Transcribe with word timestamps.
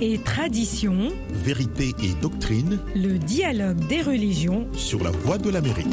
et 0.00 0.18
tradition. 0.18 1.12
Vérité 1.30 1.94
et 2.02 2.14
doctrine. 2.20 2.78
Le 2.94 3.18
dialogue 3.18 3.86
des 3.86 4.02
religions. 4.02 4.66
Sur 4.72 5.02
la 5.02 5.10
voie 5.10 5.38
de 5.38 5.50
l'Amérique. 5.50 5.86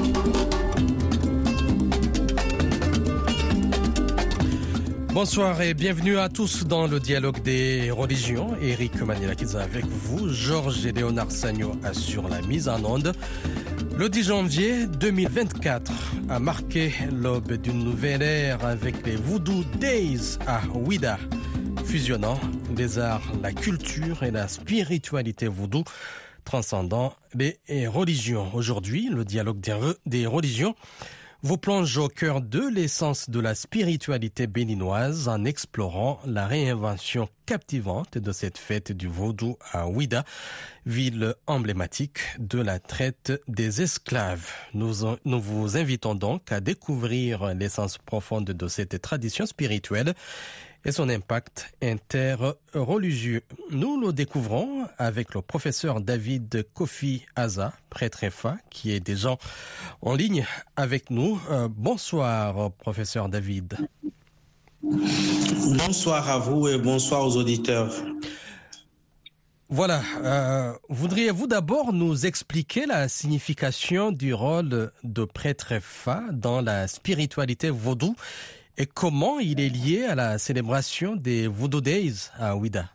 Bonsoir 5.13 5.62
et 5.62 5.73
bienvenue 5.73 6.17
à 6.17 6.30
tous 6.30 6.66
dans 6.66 6.88
le 6.88 6.99
dialogue 6.99 7.41
des 7.41 7.91
religions. 7.91 8.52
Eric 8.62 9.02
Manilakidza 9.02 9.62
avec 9.62 9.85
vous, 9.85 10.30
Georges 10.30 10.85
et 10.85 10.91
Léonard 10.91 11.31
Sagno 11.31 11.71
assure 11.84 12.30
la 12.30 12.41
mise 12.41 12.70
en 12.70 12.84
onde. 12.85 13.13
Le 13.98 14.09
10 14.09 14.23
janvier 14.23 14.85
2024 14.85 15.91
a 16.30 16.39
marqué 16.39 16.94
l'aube 17.12 17.53
d'une 17.53 17.84
nouvelle 17.84 18.21
ère 18.21 18.63
avec 18.63 19.05
les 19.05 19.16
Voodoo 19.16 19.63
Days 19.80 20.38
à 20.45 20.62
Ouida, 20.76 21.17
fusionnant 21.84 22.39
les 22.76 22.99
arts, 22.99 23.31
la 23.41 23.52
culture 23.53 24.23
et 24.23 24.31
la 24.31 24.48
spiritualité 24.48 25.48
voodoo, 25.48 25.84
transcendant 26.44 27.13
les 27.34 27.88
religions. 27.88 28.49
Aujourd'hui, 28.53 29.09
le 29.12 29.26
dialogue 29.26 29.59
des 30.05 30.26
religions 30.26 30.76
vous 31.43 31.57
plonge 31.57 31.98
au 31.98 32.07
cœur 32.07 32.41
de 32.41 32.67
l'essence 32.67 33.30
de 33.30 33.40
la 33.40 33.53
spiritualité 33.53 34.48
béninoise 34.48 35.27
en 35.27 35.45
explorant 35.45 36.20
la 36.26 36.48
réinvention 36.48 37.30
captivante 37.45 38.17
de 38.17 38.31
cette 38.31 38.57
fête 38.57 38.91
du 38.91 39.07
vaudou 39.07 39.55
à 39.71 39.88
Ouida, 39.88 40.23
ville 40.85 41.35
emblématique 41.45 42.20
de 42.40 42.59
la 42.59 42.79
traite 42.79 43.34
des 43.48 43.84
esclaves. 43.84 44.52
Nous 44.73 44.93
vous 45.26 45.77
invitons 45.77 46.15
donc 46.15 46.52
à 46.52 46.59
découvrir 46.59 47.54
l'essence 47.54 47.99
profonde 47.99 48.45
de 48.45 48.68
cette 48.68 48.99
tradition 49.02 49.45
spirituelle 49.45 50.15
et 50.88 50.93
son 50.93 51.10
impact 51.10 51.74
interreligieux. 51.84 53.41
Nous 53.71 53.99
le 53.99 54.13
découvrons 54.13 54.88
avec 54.98 55.34
le 55.34 55.41
professeur 55.41 55.99
David 55.99 56.66
Kofi 56.74 57.26
Aza, 57.35 57.74
prêtre 57.90 58.24
FA, 58.29 58.57
qui 58.70 58.94
est 58.94 59.02
déjà 59.02 59.35
en 60.02 60.16
ligne 60.16 60.46
avec 60.77 61.10
nous. 61.12 61.40
Euh, 61.52 61.68
bonsoir, 61.70 62.71
professeur 62.71 63.27
David. 63.27 63.76
Bonsoir 64.81 66.29
à 66.29 66.40
vous 66.40 66.69
et 66.69 66.78
bonsoir 66.78 67.28
aux 67.28 67.35
auditeurs. 67.35 67.91
Voilà, 69.69 70.01
euh, 70.24 70.74
voudriez-vous 70.88 71.47
d'abord 71.47 71.91
nous 71.91 72.25
expliquer 72.25 72.85
la 72.85 73.09
signification 73.09 74.13
du 74.13 74.34
rôle 74.34 74.94
de 75.03 75.25
prêtre 75.25 75.74
FA 75.81 76.24
dans 76.31 76.62
la 76.62 76.88
spiritualité 76.88 77.69
vaudou 77.69 78.16
et 78.78 78.85
comment 78.85 79.39
il 79.39 79.59
est 79.59 79.69
lié 79.69 80.06
à 80.06 80.16
la 80.16 80.38
célébration 80.38 81.16
des 81.16 81.47
Voodoo 81.47 81.81
Days 81.81 82.29
à 82.38 82.56
Ouida? 82.56 82.89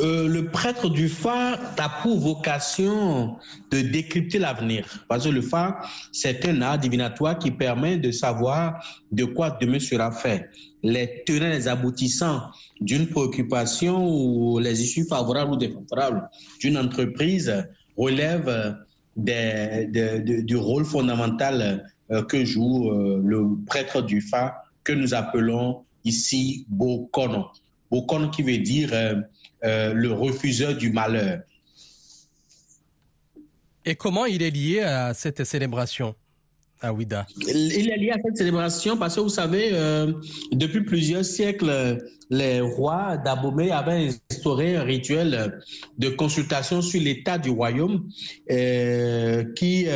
Euh, 0.00 0.26
le 0.26 0.46
prêtre 0.50 0.88
du 0.88 1.08
phare 1.08 1.58
a 1.76 1.88
pour 2.02 2.18
vocation 2.18 3.36
de 3.70 3.80
décrypter 3.80 4.38
l'avenir. 4.38 5.04
Parce 5.08 5.24
que 5.24 5.30
le 5.30 5.42
phare, 5.42 5.86
c'est 6.12 6.48
un 6.48 6.62
art 6.62 6.78
divinatoire 6.78 7.38
qui 7.38 7.50
permet 7.50 7.98
de 7.98 8.10
savoir 8.10 8.82
de 9.12 9.24
quoi 9.24 9.58
demain 9.60 9.78
sera 9.80 10.12
fait. 10.12 10.48
Les 10.82 11.24
tenants, 11.26 11.50
les 11.50 11.68
aboutissants 11.68 12.42
d'une 12.80 13.06
préoccupation 13.08 14.08
ou 14.08 14.58
les 14.60 14.80
issues 14.82 15.04
favorables 15.04 15.52
ou 15.52 15.56
défavorables 15.56 16.28
d'une 16.60 16.78
entreprise 16.78 17.52
relèvent 17.96 18.76
du 19.16 20.56
rôle 20.56 20.84
fondamental 20.84 21.60
euh, 21.60 21.76
que 22.28 22.44
joue 22.44 22.90
euh, 22.90 23.20
le 23.22 23.64
prêtre 23.66 24.02
du 24.02 24.20
Fa 24.20 24.64
que 24.84 24.92
nous 24.92 25.14
appelons 25.14 25.84
ici 26.04 26.64
Bokono. 26.68 27.48
Bokono 27.90 28.30
qui 28.30 28.42
veut 28.42 28.58
dire 28.58 28.90
euh, 28.92 29.92
le 29.92 30.12
refuseur 30.12 30.76
du 30.76 30.90
malheur. 30.90 31.40
Et 33.84 33.94
comment 33.94 34.26
il 34.26 34.42
est 34.42 34.50
lié 34.50 34.80
à 34.80 35.14
cette 35.14 35.44
célébration? 35.44 36.14
Ouida 36.84 37.26
Il 37.46 37.90
est 37.90 37.96
lié 37.96 38.10
à 38.10 38.18
cette 38.24 38.36
célébration 38.36 38.96
parce 38.96 39.16
que 39.16 39.20
vous 39.20 39.28
savez, 39.28 39.72
depuis 40.52 40.82
plusieurs 40.82 41.24
siècles, 41.24 41.98
les 42.30 42.60
rois 42.60 43.16
d'Abomey 43.16 43.70
avaient 43.70 44.10
instauré 44.30 44.76
un 44.76 44.82
rituel 44.82 45.60
de 45.98 46.08
consultation 46.10 46.82
sur 46.82 47.00
l'état 47.00 47.38
du 47.38 47.50
royaume 47.50 48.08
qui 49.56 49.86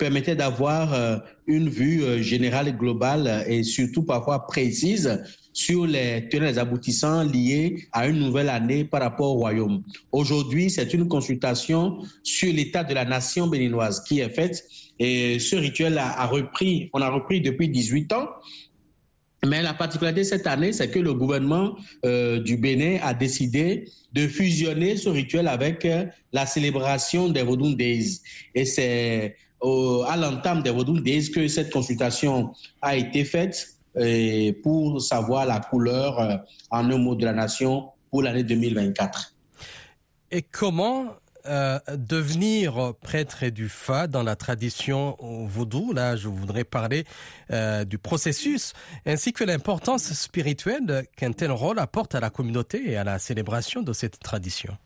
permettait 0.00 0.34
d'avoir 0.34 0.94
euh, 0.94 1.18
une 1.46 1.68
vue 1.68 2.02
euh, 2.02 2.22
générale 2.22 2.68
et 2.68 2.72
globale 2.72 3.44
et 3.46 3.62
surtout 3.62 4.02
parfois 4.02 4.46
précise 4.46 5.22
sur 5.52 5.86
les 5.86 6.28
tenants 6.30 6.46
et 6.46 6.58
aboutissants 6.58 7.22
liés 7.22 7.86
à 7.92 8.08
une 8.08 8.18
nouvelle 8.18 8.48
année 8.48 8.84
par 8.84 9.02
rapport 9.02 9.36
au 9.36 9.38
royaume. 9.38 9.82
Aujourd'hui, 10.10 10.70
c'est 10.70 10.94
une 10.94 11.06
consultation 11.06 11.98
sur 12.22 12.50
l'état 12.52 12.82
de 12.82 12.94
la 12.94 13.04
nation 13.04 13.46
béninoise 13.46 14.02
qui 14.04 14.20
est 14.20 14.30
faite 14.30 14.64
et 15.00 15.40
ce 15.40 15.56
rituel 15.56 15.98
a, 15.98 16.26
repris, 16.26 16.90
on 16.92 17.02
a 17.02 17.08
repris 17.08 17.40
depuis 17.40 17.68
18 17.68 18.12
ans. 18.12 18.28
Mais 19.44 19.62
la 19.62 19.72
particularité 19.72 20.22
cette 20.22 20.46
année, 20.46 20.72
c'est 20.72 20.90
que 20.90 20.98
le 20.98 21.14
gouvernement 21.14 21.74
euh, 22.04 22.40
du 22.40 22.58
Bénin 22.58 22.98
a 23.02 23.14
décidé 23.14 23.88
de 24.12 24.28
fusionner 24.28 24.96
ce 24.96 25.08
rituel 25.08 25.48
avec 25.48 25.88
la 26.32 26.44
célébration 26.46 27.30
des 27.30 27.42
Vodun 27.42 27.72
Days. 27.72 28.20
Et 28.54 28.66
c'est 28.66 29.36
à 29.62 30.16
l'entame 30.16 30.62
des 30.62 30.70
Vodou 30.70 31.00
disent 31.00 31.30
que 31.30 31.46
cette 31.48 31.72
consultation 31.72 32.52
a 32.80 32.96
été 32.96 33.24
faite 33.24 33.66
euh, 33.96 34.52
pour 34.62 35.00
savoir 35.00 35.46
la 35.46 35.60
couleur 35.60 36.18
euh, 36.18 36.36
en 36.70 36.90
un 36.90 36.98
mot 36.98 37.14
de 37.14 37.24
la 37.24 37.32
nation 37.32 37.88
pour 38.10 38.22
l'année 38.22 38.44
2024. 38.44 39.34
Et 40.30 40.42
comment 40.42 41.16
euh, 41.46 41.78
devenir 41.96 42.94
prêtre 43.00 43.46
du 43.46 43.68
Fa 43.68 44.06
dans 44.06 44.22
la 44.22 44.36
tradition 44.36 45.16
vaudou. 45.20 45.92
Là, 45.92 46.16
je 46.16 46.28
voudrais 46.28 46.64
parler 46.64 47.04
du 47.86 47.98
processus 47.98 48.72
ainsi 49.06 49.32
que 49.32 49.44
l'importance 49.44 50.12
spirituelle 50.12 51.06
qu'un 51.16 51.32
tel 51.32 51.50
rôle 51.50 51.78
apporte 51.78 52.14
à 52.14 52.20
la 52.20 52.30
communauté 52.30 52.90
et 52.90 52.96
à 52.96 53.04
la 53.04 53.18
célébration 53.18 53.82
de 53.82 53.92
cette 53.92 54.20
tradition. 54.20 54.76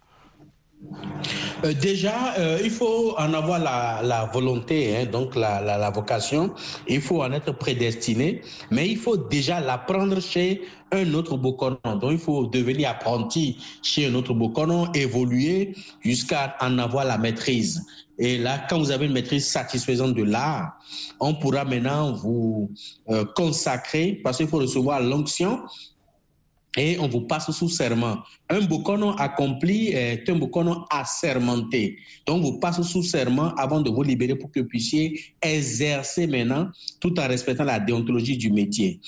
Euh, 1.65 1.73
déjà, 1.73 2.35
euh, 2.39 2.59
il 2.62 2.71
faut 2.71 3.15
en 3.17 3.33
avoir 3.33 3.59
la, 3.59 4.31
volonté, 4.33 4.97
hein, 4.97 5.07
donc 5.07 5.35
la, 5.35 5.91
vocation. 5.91 6.53
Il 6.89 7.01
faut 7.01 7.23
en 7.23 7.33
être 7.33 7.53
prédestiné, 7.53 8.43
mais 8.71 8.89
il 8.89 8.99
faut 8.99 9.17
déjà 9.17 9.61
l'apprendre 9.61 10.21
chez 10.21 10.63
un 10.93 11.15
autre 11.15 11.37
Bokonon. 11.37 11.79
Donc, 12.01 12.13
il 12.13 12.19
faut 12.19 12.47
devenir 12.47 12.91
apprenti 12.91 13.57
chez 13.83 14.07
un 14.07 14.15
autre 14.15 14.34
Bokonon, 14.34 14.93
évoluer 14.93 15.75
jusqu'à 16.01 16.57
en 16.61 16.79
avoir 16.79 17.05
la 17.05 17.19
maîtrise. 17.19 17.84
Et 18.19 18.39
là, 18.39 18.65
quand 18.69 18.79
vous 18.79 18.91
avez 18.91 19.07
une 19.07 19.13
maîtrise 19.13 19.47
satisfaisante 19.47 20.15
de 20.15 20.23
l'art, 20.23 20.79
on 21.19 21.34
pourra 21.34 21.65
maintenant 21.65 22.13
vous 22.13 22.71
euh, 23.09 23.25
consacrer, 23.34 24.21
parce 24.23 24.37
qu'il 24.37 24.47
faut 24.49 24.59
recevoir 24.59 25.01
l'onction 25.01 25.63
et 26.77 26.99
on 26.99 27.09
vous 27.09 27.23
passe 27.23 27.51
sous 27.51 27.69
serment. 27.69 28.19
Un 28.49 28.62
bokono 28.62 29.15
accompli 29.19 29.89
est 29.89 30.29
un 30.29 30.37
bokono 30.37 30.85
assermenté. 30.91 31.99
Donc, 32.27 32.43
vous 32.43 32.59
passez 32.59 32.83
sous 32.83 33.03
serment 33.03 33.55
avant 33.55 33.81
de 33.81 33.91
vous 33.91 34.03
libérer 34.03 34.35
pour 34.35 34.51
que 34.51 34.61
vous 34.61 34.67
puissiez 34.67 35.21
exercer 35.41 36.27
maintenant 36.27 36.69
tout 37.01 37.19
en 37.19 37.29
respectant 37.29 37.65
la 37.65 37.81
déontologie 37.81 38.37
du 38.37 38.51
métier. 38.51 39.01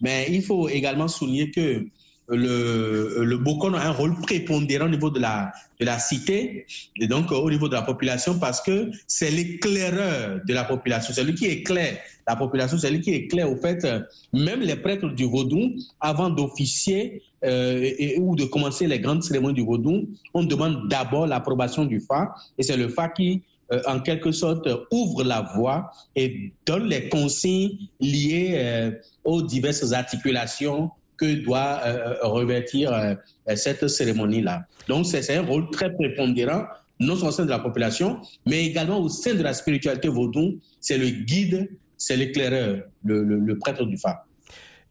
Mais 0.00 0.26
il 0.30 0.42
faut 0.42 0.68
également 0.68 1.08
souligner 1.08 1.50
que 1.50 1.86
le, 2.28 3.24
le 3.24 3.36
Bokon 3.38 3.74
a 3.74 3.80
un 3.80 3.90
rôle 3.90 4.14
prépondérant 4.20 4.86
au 4.86 4.90
niveau 4.90 5.10
de 5.10 5.18
la, 5.18 5.52
de 5.80 5.84
la 5.84 5.98
cité 5.98 6.66
et 7.00 7.06
donc 7.06 7.32
au 7.32 7.50
niveau 7.50 7.68
de 7.68 7.74
la 7.74 7.82
population 7.82 8.38
parce 8.38 8.60
que 8.60 8.90
c'est 9.06 9.30
l'éclaireur 9.30 10.40
de 10.46 10.54
la 10.54 10.64
population, 10.64 11.12
c'est 11.14 11.24
lui 11.24 11.34
qui 11.34 11.46
éclaire 11.46 11.98
la 12.28 12.36
population, 12.36 12.78
c'est 12.78 12.90
lui 12.90 13.00
qui 13.00 13.12
éclaire 13.12 13.50
au 13.50 13.56
fait 13.56 13.86
même 14.32 14.60
les 14.60 14.76
prêtres 14.76 15.08
du 15.08 15.24
Vaudou 15.24 15.74
avant 16.00 16.30
d'officier 16.30 17.22
euh, 17.44 17.90
ou 18.18 18.36
de 18.36 18.44
commencer 18.44 18.86
les 18.86 19.00
grandes 19.00 19.24
cérémonies 19.24 19.54
du 19.54 19.64
Vaudou, 19.64 20.08
on 20.32 20.44
demande 20.44 20.88
d'abord 20.88 21.26
l'approbation 21.26 21.84
du 21.84 22.00
Fa 22.00 22.34
et 22.56 22.62
c'est 22.62 22.76
le 22.76 22.88
Fa 22.88 23.08
qui 23.08 23.42
euh, 23.72 23.80
en 23.86 24.00
quelque 24.00 24.32
sorte 24.32 24.68
ouvre 24.90 25.24
la 25.24 25.40
voie 25.56 25.90
et 26.14 26.52
donne 26.66 26.84
les 26.84 27.08
consignes 27.08 27.78
liées 28.00 28.52
euh, 28.54 28.90
aux 29.24 29.42
diverses 29.42 29.92
articulations 29.92 30.90
que 31.22 31.34
doit 31.36 31.80
euh, 31.84 32.16
revêtir 32.22 32.92
euh, 32.92 33.14
cette 33.54 33.86
cérémonie-là. 33.86 34.66
Donc, 34.88 35.06
c'est 35.06 35.36
un 35.36 35.42
rôle 35.42 35.70
très 35.70 35.94
prépondérant, 35.94 36.64
non 36.98 37.14
seulement 37.14 37.28
au 37.28 37.32
sein 37.32 37.44
de 37.44 37.50
la 37.50 37.60
population, 37.60 38.20
mais 38.44 38.66
également 38.66 38.98
au 38.98 39.08
sein 39.08 39.34
de 39.34 39.42
la 39.42 39.54
spiritualité 39.54 40.08
vaudou. 40.08 40.58
C'est 40.80 40.98
le 40.98 41.10
guide, 41.10 41.70
c'est 41.96 42.16
l'éclaireur, 42.16 42.82
le, 43.04 43.58
prêtre 43.58 43.84
du 43.84 43.96
phare. 43.96 44.26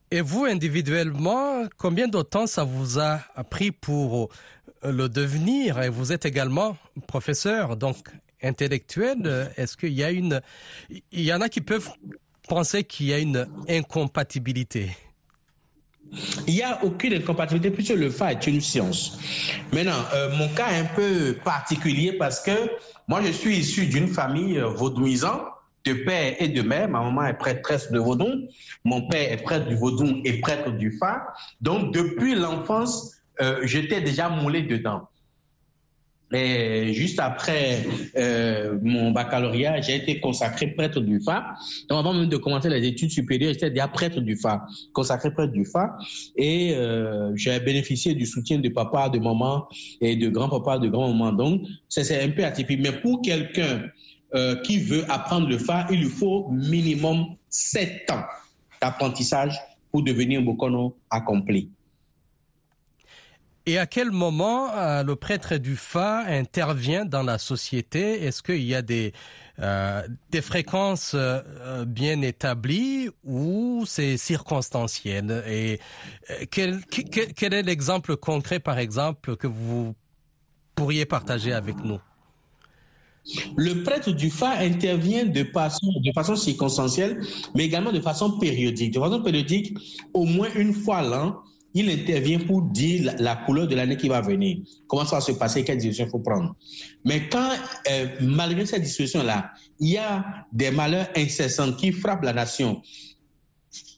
Et 0.10 0.22
vous, 0.22 0.46
individuellement, 0.46 1.66
combien 1.78 2.08
de 2.08 2.22
temps 2.22 2.48
ça 2.48 2.64
vous 2.64 2.98
a 2.98 3.20
pris 3.50 3.72
pour 3.72 4.30
euh, 4.86 4.92
le 4.92 5.10
devenir? 5.10 5.82
Et 5.82 5.90
vous 5.90 6.14
êtes 6.14 6.26
également 6.26 6.78
professeur, 7.08 7.76
donc 7.76 8.10
intellectuel. 8.42 9.52
Est-ce 9.58 9.76
qu'il 9.76 9.94
y 9.94 10.04
a 10.04 10.12
une... 10.12 10.42
Il 11.12 11.22
y 11.22 11.34
en 11.34 11.42
a 11.42 11.50
qui 11.50 11.62
peuvent 11.62 11.92
penser 12.48 12.86
qu'il 12.86 13.08
y 13.08 13.14
a 13.14 13.20
une 13.20 13.48
incompatibilité? 13.68 14.92
Il 16.48 16.56
n'y 16.56 16.62
a 16.62 16.84
aucune 16.84 17.14
incompatibilité 17.14 17.72
puisque 17.72 17.94
le 17.94 18.10
Fa 18.10 18.34
est 18.34 18.46
une 18.48 18.60
science. 18.60 19.18
Maintenant, 19.72 20.04
euh, 20.14 20.36
mon 20.36 20.50
cas 20.50 20.70
est 20.72 20.80
un 20.80 20.86
peu 20.96 21.38
particulier 21.44 22.14
parce 22.14 22.42
que 22.42 22.52
moi, 23.08 23.22
je 23.26 23.32
suis 23.32 23.58
issu 23.58 23.88
d'une 23.88 24.08
famille 24.08 24.58
euh, 24.58 24.68
vaudouisante 24.68 25.44
de 25.86 25.94
père 25.94 26.36
et 26.40 26.50
de 26.50 26.62
mère. 26.62 26.90
Ma 26.90 27.02
maman 27.02 27.26
est 27.26 27.34
prêtresse 27.34 27.92
de 27.92 28.00
Vaudon. 28.00 28.48
Mon 28.84 29.08
père 29.08 29.32
est 29.32 29.42
prêtre 29.42 29.68
du 29.68 29.76
Vaudon 29.76 30.22
et 30.26 30.42
prêtre 30.42 30.72
du 30.72 30.92
Fa. 30.92 31.28
Donc, 31.62 31.94
depuis 31.94 32.36
l'enfance, 32.36 33.16
euh, 33.42 33.62
j'étais 33.64 34.02
déjà 34.02 34.30
moulé 34.30 34.64
dedans. 34.64 35.08
Et 36.34 36.94
juste 36.94 37.20
après 37.20 37.86
euh, 38.18 38.78
mon 38.82 39.12
baccalauréat, 39.12 39.82
j'ai 39.82 39.96
été 39.96 40.20
consacré 40.20 40.68
prêtre 40.68 41.02
du 41.02 41.20
Fa. 41.20 41.56
Donc 41.90 42.00
avant 42.00 42.14
même 42.14 42.30
de 42.30 42.38
commencer 42.38 42.70
les 42.70 42.86
études 42.88 43.12
supérieures, 43.12 43.54
j'étais 43.54 43.70
déjà 43.70 43.88
prêtre 43.88 44.22
du 44.22 44.36
Fa, 44.38 44.66
consacré 44.94 45.32
prêtre 45.32 45.52
du 45.52 45.66
Fa. 45.66 45.98
Et 46.36 46.74
euh, 46.74 47.32
j'ai 47.36 47.60
bénéficié 47.60 48.14
du 48.14 48.26
soutien 48.26 48.60
de 48.60 48.70
papa, 48.70 49.10
de 49.10 49.20
maman 49.20 49.68
et 50.00 50.16
de 50.16 50.30
grand-papa, 50.30 50.80
de 50.80 50.88
grand-maman. 50.88 51.34
Donc 51.34 51.62
c'est 51.90 52.22
un 52.22 52.30
peu 52.30 52.46
atypique. 52.46 52.80
Mais 52.82 52.94
pour 52.94 53.22
quelqu'un 53.22 53.84
euh, 54.34 54.56
qui 54.62 54.80
veut 54.80 55.04
apprendre 55.12 55.50
le 55.50 55.58
Fa, 55.58 55.88
il 55.92 56.00
lui 56.00 56.10
faut 56.10 56.50
minimum 56.52 57.36
sept 57.50 58.10
ans 58.10 58.24
d'apprentissage 58.82 59.60
pour 59.92 60.04
devenir 60.04 60.42
Bokono 60.42 60.96
accompli. 61.10 61.70
Et 63.68 63.78
à 63.78 63.86
quel 63.86 64.10
moment 64.10 64.72
euh, 64.74 65.04
le 65.04 65.16
prêtre 65.16 65.58
du 65.58 65.76
Fa 65.76 66.24
intervient 66.28 67.06
dans 67.06 67.22
la 67.22 67.38
société? 67.38 68.24
Est-ce 68.24 68.42
qu'il 68.42 68.64
y 68.64 68.74
a 68.74 68.82
des, 68.82 69.14
euh, 69.60 70.02
des 70.32 70.42
fréquences 70.42 71.12
euh, 71.14 71.86
bien 71.86 72.22
établies 72.24 73.10
ou 73.24 73.84
c'est 73.86 74.18
circonstanciel? 74.18 75.44
Et 75.48 75.80
quel, 76.50 76.82
quel, 76.90 77.34
quel 77.34 77.54
est 77.54 77.62
l'exemple 77.62 78.18
concret, 78.18 78.60
par 78.60 78.80
exemple, 78.80 79.36
que 79.36 79.48
vous 79.48 79.94
pourriez 80.74 81.06
partager 81.06 81.54
avec 81.54 81.78
nous? 81.84 82.00
Le 83.56 83.84
prêtre 83.84 84.12
du 84.12 84.32
Fa 84.32 84.58
intervient 84.58 85.26
de 85.26 85.44
façon, 85.44 85.88
de 86.04 86.12
façon 86.14 86.36
circonstancielle, 86.36 87.22
mais 87.54 87.66
également 87.66 87.92
de 87.92 88.00
façon 88.00 88.40
périodique. 88.40 88.96
De 88.96 89.00
façon 89.00 89.22
périodique, 89.22 89.78
au 90.16 90.26
moins 90.26 90.50
une 90.56 90.74
fois 90.74 91.04
l'an, 91.04 91.44
il 91.74 91.90
intervient 91.90 92.40
pour 92.40 92.62
dire 92.64 93.14
la, 93.20 93.36
couleur 93.36 93.68
de 93.68 93.76
l'année 93.76 93.98
qui 93.98 94.10
va 94.10 94.22
venir, 94.22 94.58
comment 94.88 95.06
ça 95.06 95.18
va 95.18 95.22
se 95.22 95.32
passer, 95.32 95.64
quelle 95.64 95.78
direction 95.78 96.06
il 96.06 96.10
faut 96.10 96.20
prendre? 96.20 96.56
Mais 97.06 97.30
quand, 97.30 97.52
euh, 97.90 98.08
malgré 98.22 98.66
cette 98.66 98.84
disposition-là, 98.84 99.52
il 99.80 99.90
y 99.90 99.98
a 99.98 100.46
des 100.52 100.72
malheurs 100.72 101.08
incessants 101.16 101.74
qui 101.74 101.92
frappent 101.92 102.24
la 102.24 102.34
nation 102.34 102.82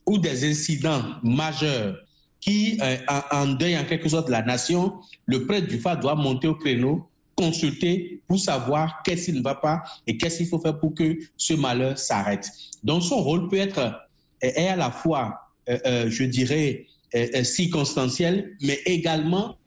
ou 0.05 0.17
des 0.17 0.49
incidents 0.49 1.01
majeurs 1.23 1.97
qui 2.39 2.77
euh, 2.81 2.97
endeuillent 3.31 3.77
en 3.77 3.85
quelque 3.85 4.09
sorte 4.09 4.29
la 4.29 4.41
nation, 4.41 4.93
le 5.25 5.45
prêtre 5.45 5.67
du 5.67 5.79
Fa 5.79 5.95
doit 5.95 6.15
monter 6.15 6.47
au 6.47 6.55
créneau 6.55 7.07
consulter 7.35 8.21
pour 8.27 8.39
savoir 8.39 9.01
qu'est-ce 9.03 9.25
qui 9.25 9.33
ne 9.33 9.41
va 9.41 9.55
pas 9.55 9.81
et 10.05 10.17
qu'est-ce 10.17 10.37
qu'il 10.37 10.47
faut 10.47 10.59
faire 10.59 10.77
pour 10.79 10.93
que 10.93 11.17
ce 11.37 11.53
malheur 11.53 11.97
s'arrête. 11.97 12.47
Donc 12.83 13.03
son 13.03 13.21
rôle 13.21 13.49
peut 13.49 13.57
être 13.57 14.07
est 14.41 14.67
à 14.67 14.75
la 14.75 14.91
fois, 14.91 15.39
euh, 15.69 15.77
euh, 15.85 16.09
je 16.09 16.23
dirais, 16.25 16.85
euh, 17.15 17.43
circonstanciel, 17.43 18.55
mais 18.61 18.79
également 18.85 19.57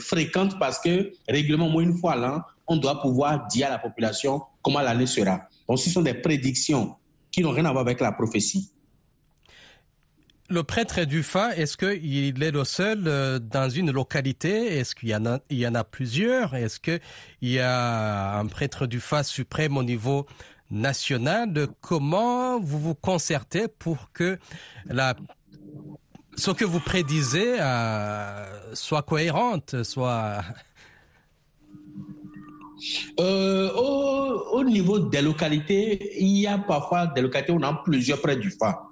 fréquente 0.00 0.58
parce 0.58 0.80
que 0.80 1.12
règlement, 1.28 1.68
moins 1.68 1.84
une 1.84 1.96
fois 1.96 2.16
l'an, 2.16 2.40
on 2.66 2.76
doit 2.76 3.00
pouvoir 3.00 3.46
dire 3.46 3.68
à 3.68 3.70
la 3.70 3.78
population 3.78 4.42
comment 4.62 4.80
l'année 4.80 5.06
sera. 5.06 5.48
Donc 5.68 5.78
ce 5.78 5.90
sont 5.90 6.02
des 6.02 6.14
prédictions 6.14 6.96
qui 7.30 7.42
n'ont 7.42 7.50
rien 7.50 7.66
à 7.66 7.72
voir 7.72 7.82
avec 7.82 8.00
la 8.00 8.12
prophétie. 8.12 8.70
Le 10.50 10.62
prêtre 10.62 11.04
du 11.04 11.22
Fa, 11.22 11.56
est-ce 11.56 11.76
qu'il 11.78 12.42
est 12.42 12.50
le 12.50 12.64
seul 12.64 13.04
euh, 13.06 13.38
dans 13.38 13.70
une 13.70 13.90
localité? 13.90 14.76
Est-ce 14.78 14.94
qu'il 14.94 15.08
y 15.08 15.16
en 15.16 15.24
a, 15.24 15.38
il 15.48 15.58
y 15.58 15.66
en 15.66 15.74
a 15.74 15.84
plusieurs? 15.84 16.54
Est-ce 16.54 16.78
qu'il 16.78 17.00
y 17.40 17.58
a 17.58 18.38
un 18.38 18.46
prêtre 18.46 18.86
du 18.86 19.00
Fa 19.00 19.22
suprême 19.24 19.78
au 19.78 19.82
niveau 19.82 20.26
national 20.74 21.68
Comment 21.80 22.60
vous 22.60 22.78
vous 22.78 22.94
concertez 22.94 23.68
pour 23.68 24.12
que 24.12 24.38
la, 24.86 25.14
ce 26.36 26.50
que 26.50 26.64
vous 26.64 26.80
prédisez 26.80 27.56
euh, 27.60 28.74
soit 28.74 29.02
cohérente, 29.02 29.82
soit... 29.82 30.42
Euh, 33.18 33.70
au, 33.72 34.58
au, 34.58 34.64
niveau 34.64 34.98
des 34.98 35.22
localités, 35.22 36.20
il 36.20 36.38
y 36.38 36.46
a 36.46 36.58
parfois 36.58 37.06
des 37.06 37.22
localités 37.22 37.52
où 37.52 37.56
on 37.56 37.62
a 37.62 37.80
plusieurs 37.82 38.20
prêtres 38.20 38.42
du 38.42 38.50
Fa. 38.50 38.82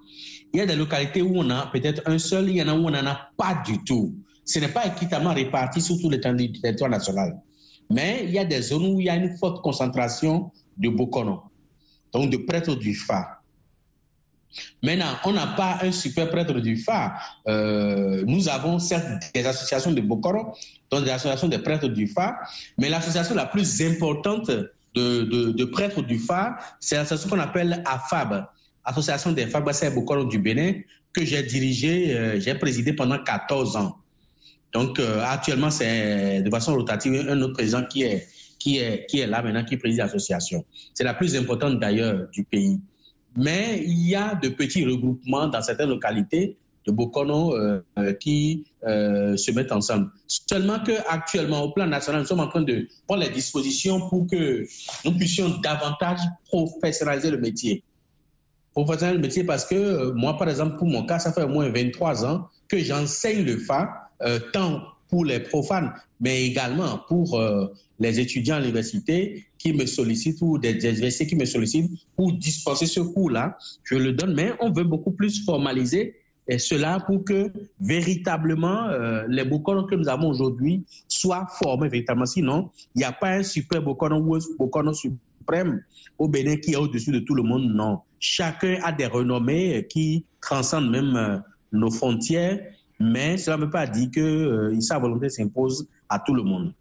Il 0.55 0.59
y 0.59 0.63
a 0.63 0.67
des 0.67 0.77
localités 0.77 1.21
où 1.21 1.33
on 1.35 1.51
a 1.51 1.67
peut-être 1.67 2.01
un 2.07 2.17
seul, 2.19 2.49
il 2.49 2.57
y 2.57 2.63
en 2.63 2.69
a 2.69 2.75
où 2.75 2.87
on 2.87 2.91
n'en 2.91 3.07
a 3.07 3.31
pas 3.37 3.61
du 3.67 3.83
tout. 3.85 4.15
Ce 4.45 4.61
n'est 4.61 4.69
pas 4.69 4.87
équitablement 4.87 5.35
réparti 5.35 5.81
sur 5.83 5.99
tout 6.01 6.09
le 6.09 6.21
territoire 6.21 6.89
national. 6.89 7.39
Mais 7.91 8.23
il 8.25 8.31
y 8.31 8.39
a 8.39 8.45
des 8.45 8.63
zones 8.63 8.87
où 8.95 9.01
il 9.01 9.07
y 9.07 9.11
a 9.11 9.17
une 9.17 9.37
forte 9.37 9.63
concentration 9.63 10.51
de 10.79 10.89
Bokono, 10.89 11.43
donc 12.13 12.31
de 12.31 12.37
prêtres 12.37 12.75
du 12.75 12.95
Fa. 12.95 13.43
Maintenant, 14.83 15.17
on 15.25 15.33
n'a 15.33 15.47
pas 15.47 15.79
un 15.83 15.93
super 15.93 16.29
prêtre 16.31 16.53
du 16.61 16.77
Fa. 16.77 17.15
Euh, 17.49 18.23
nous 18.27 18.49
avons 18.49 18.79
certes 18.79 19.07
des 19.35 19.47
associations 19.47 19.93
de 19.93 20.01
Bokono, 20.01 20.55
donc 20.91 21.05
des 21.05 21.11
associations 21.11 21.49
de 21.49 21.57
prêtres 21.57 21.89
du 21.89 22.07
Fa, 22.07 22.39
mais 22.79 22.89
l'association 22.89 23.35
la 23.35 23.47
plus 23.47 23.81
importante 23.83 24.51
de, 24.95 25.53
de, 25.53 25.65
prêtres 25.65 26.03
du 26.03 26.19
Fa, 26.19 26.59
c'est 26.81 26.97
l'association 26.97 27.31
qu'on 27.31 27.43
appelle 27.43 27.83
AFAB, 27.87 28.47
Association 28.85 29.33
des 29.33 29.47
Fabricants 29.47 29.95
Bokoro 29.95 30.25
du 30.25 30.39
Bénin, 30.39 30.75
que 31.15 31.25
j'ai 31.25 31.43
dirigé, 31.43 32.15
euh, 32.15 32.41
j'ai 32.41 32.55
présidé 32.55 32.93
pendant 32.93 33.23
14 33.23 33.77
ans. 33.77 33.97
Donc, 34.73 34.99
euh, 34.99 35.23
actuellement, 35.25 35.71
c'est 35.71 36.43
de 36.43 36.51
façon 36.51 36.75
rotative 36.75 37.27
un 37.29 37.41
autre 37.43 37.53
président 37.53 37.85
qui 37.85 38.03
est, 38.03 38.27
qui 38.63 38.79
est, 38.79 39.07
qui 39.07 39.21
est 39.21 39.27
là 39.27 39.43
maintenant, 39.43 39.65
qui 39.65 39.77
préside 39.77 39.99
l'association. 39.99 40.65
C'est 40.95 41.05
la 41.05 41.15
plus 41.15 41.37
importante 41.37 41.81
d'ailleurs 41.81 42.29
du 42.33 42.45
pays. 42.45 42.81
Mais 43.37 43.83
il 43.85 44.09
y 44.09 44.15
a 44.15 44.35
de 44.35 44.51
petits 44.51 44.85
regroupements 44.85 45.49
dans 45.49 45.63
certaines 45.63 45.89
localités 45.89 46.57
de 46.87 46.93
Bokono 46.93 47.55
euh, 47.55 47.81
qui 48.21 48.65
euh, 48.85 49.37
se 49.37 49.51
mettent 49.53 49.73
ensemble. 49.73 50.11
Seulement 50.27 50.81
que 50.81 50.93
actuellement, 51.09 51.63
au 51.63 51.71
plan 51.71 51.87
national, 51.87 52.23
nous 52.23 52.27
sommes 52.27 52.41
en 52.41 52.49
train 52.49 52.63
de 52.63 52.89
prendre 53.07 53.23
les 53.23 53.31
dispositions 53.31 54.09
pour 54.09 54.27
que 54.27 54.67
nous 55.05 55.17
puissions 55.17 55.49
davantage 55.63 56.19
professionnaliser 56.45 57.31
le 57.31 57.39
métier 57.39 57.83
professionnel 58.73 59.17
le 59.17 59.23
métier 59.23 59.45
parce 59.45 59.65
que 59.65 59.75
euh, 59.75 60.13
moi, 60.15 60.37
par 60.37 60.49
exemple, 60.49 60.77
pour 60.77 60.89
mon 60.89 61.05
cas, 61.05 61.19
ça 61.19 61.33
fait 61.33 61.43
au 61.43 61.49
moins 61.49 61.69
23 61.69 62.25
ans 62.27 62.49
que 62.69 62.79
j'enseigne 62.79 63.45
le 63.45 63.59
Fa, 63.59 64.11
euh, 64.23 64.39
tant 64.53 64.83
pour 65.13 65.27
les 65.27 65.41
profanes, 65.41 65.93
mais 66.21 66.47
également 66.47 66.99
pour 67.07 67.39
euh, 67.39 67.67
les 67.99 68.19
étudiants 68.19 68.57
à 68.57 68.61
l'université 68.61 69.45
qui 69.59 69.75
me 69.75 69.85
sollicitent 69.85 70.41
ou 70.41 70.57
des 70.57 70.73
universités 70.73 71.27
qui 71.27 71.37
me 71.37 71.45
sollicitent 71.45 71.91
pour 72.17 72.33
dispenser 72.33 72.87
ce 72.87 73.01
cours-là. 73.01 73.59
Je 73.85 73.97
le 73.97 74.13
donne, 74.13 74.33
mais 74.35 74.53
on 74.61 74.73
veut 74.73 74.85
beaucoup 74.85 75.11
plus 75.13 75.45
formaliser 75.45 76.15
cela 76.57 76.99
pour 77.07 77.25
que 77.25 77.53
véritablement 77.79 78.87
euh, 78.89 79.25
les 79.29 79.45
Bokono 79.45 79.85
que 79.85 79.97
nous 79.97 80.09
avons 80.09 80.31
aujourd'hui 80.31 80.83
soient 81.09 81.47
formés 81.59 81.91
véritablement. 81.91 82.25
Sinon, 82.25 82.71
il 82.95 83.01
n'y 83.01 83.05
a 83.05 83.13
pas 83.13 83.33
un 83.33 83.43
super 83.43 83.83
Bokono 83.83 84.17
ou 84.17 84.37
un 84.37 84.39
Bokono 84.59 84.95
suprême 84.95 85.85
au 86.19 86.27
Bénin 86.27 86.57
qui 86.57 86.73
est 86.73 86.77
au-dessus 86.77 87.13
de 87.13 87.19
tout 87.19 87.35
le 87.35 87.43
monde. 87.43 87.71
Non. 87.75 88.01
Chacun 88.19 88.79
a 88.83 88.93
des 88.93 89.07
renommées 89.07 89.87
qui 89.91 90.25
transcendent 90.41 90.91
même 90.91 91.17
euh, 91.17 91.39
nos 91.71 91.91
frontières, 91.91 92.61
mais 93.03 93.37
cela 93.37 93.57
ne 93.57 93.65
veut 93.65 93.71
pas 93.71 93.87
dire 93.87 94.09
que 94.15 94.21
euh, 94.21 94.81
sa 94.81 94.99
volonté 94.99 95.29
s'impose 95.29 95.87
à 96.09 96.19
tout 96.19 96.35
le 96.35 96.43
monde. 96.43 96.73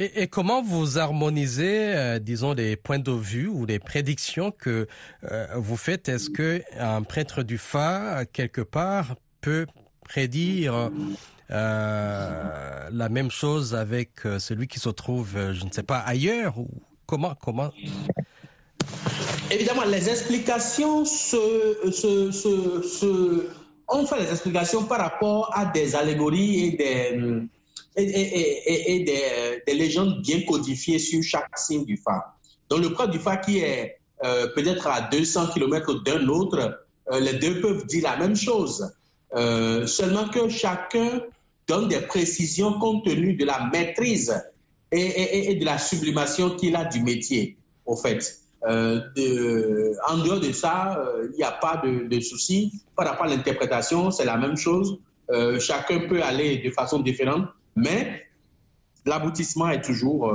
Et, 0.00 0.22
et, 0.22 0.26
comment 0.28 0.62
vous 0.62 0.98
harmonisez, 0.98 1.92
euh, 1.96 2.18
disons, 2.20 2.52
les 2.52 2.76
points 2.76 3.00
de 3.00 3.10
vue 3.10 3.48
ou 3.48 3.66
les 3.66 3.80
prédictions 3.80 4.52
que 4.52 4.86
euh, 5.24 5.46
vous 5.56 5.76
faites? 5.76 6.08
Est-ce 6.08 6.30
que 6.30 6.62
un 6.78 7.02
prêtre 7.02 7.42
du 7.42 7.58
Fa, 7.58 8.24
quelque 8.32 8.60
part, 8.60 9.16
peut 9.40 9.66
prédire 10.04 10.90
euh, 11.50 12.88
la 12.92 13.08
même 13.08 13.32
chose 13.32 13.74
avec 13.74 14.20
celui 14.38 14.68
qui 14.68 14.78
se 14.78 14.88
trouve, 14.88 15.30
je 15.52 15.64
ne 15.64 15.70
sais 15.72 15.82
pas, 15.82 15.98
ailleurs 15.98 16.58
ou 16.58 16.68
comment 17.06 17.34
comment? 17.34 17.70
Évidemment, 19.50 19.84
les 19.84 20.08
explications 20.08 21.04
se, 21.04 21.90
se, 21.90 22.30
se, 22.30 22.82
se, 22.82 23.46
on 23.88 24.06
fait 24.06 24.20
les 24.20 24.30
explications 24.30 24.84
par 24.84 24.98
rapport 24.98 25.50
à 25.54 25.66
des 25.66 25.96
allégories 25.96 26.66
et 26.66 26.70
des 26.72 27.48
et, 27.96 28.02
et, 28.02 28.72
et, 28.72 28.94
et 28.94 29.00
des, 29.00 29.62
des, 29.66 29.74
légendes 29.74 30.22
bien 30.22 30.42
codifiées 30.42 30.98
sur 31.00 31.22
chaque 31.22 31.58
signe 31.58 31.84
du 31.84 31.96
Fa. 31.96 32.36
Donc 32.68 32.80
le 32.80 32.92
prêtre 32.92 33.10
du 33.10 33.18
Fa 33.18 33.38
qui 33.38 33.58
est 33.58 33.98
euh, 34.24 34.46
peut-être 34.54 34.86
à 34.86 35.02
200 35.02 35.48
km 35.48 35.94
d'un 36.04 36.28
autre, 36.28 36.84
euh, 37.10 37.20
les 37.20 37.34
deux 37.34 37.60
peuvent 37.60 37.86
dire 37.86 38.04
la 38.04 38.16
même 38.16 38.36
chose. 38.36 38.92
Euh, 39.34 39.86
seulement 39.86 40.28
que 40.28 40.48
chacun 40.48 41.20
donne 41.66 41.88
des 41.88 42.00
précisions 42.00 42.78
compte 42.78 43.04
tenu 43.04 43.34
de 43.34 43.44
la 43.44 43.68
maîtrise 43.72 44.34
et, 44.90 45.50
et 45.50 45.54
de 45.56 45.64
la 45.64 45.76
sublimation 45.76 46.50
qu'il 46.56 46.76
a 46.76 46.84
du 46.84 47.02
métier, 47.02 47.58
au 47.84 47.96
fait. 47.96 48.38
De, 48.68 49.92
en 50.10 50.18
dehors 50.18 50.40
de 50.40 50.52
ça, 50.52 51.02
il 51.32 51.36
n'y 51.36 51.42
a 51.42 51.52
pas 51.52 51.80
de, 51.84 52.06
de 52.06 52.20
souci. 52.20 52.72
Par 52.94 53.06
rapport 53.06 53.24
à 53.26 53.28
l'interprétation, 53.28 54.10
c'est 54.10 54.26
la 54.26 54.36
même 54.36 54.56
chose. 54.56 54.98
chacun 55.58 56.00
peut 56.08 56.22
aller 56.22 56.58
de 56.58 56.70
façon 56.70 57.00
différente, 57.00 57.48
mais 57.76 58.26
l'aboutissement 59.06 59.70
est 59.70 59.80
toujours 59.80 60.32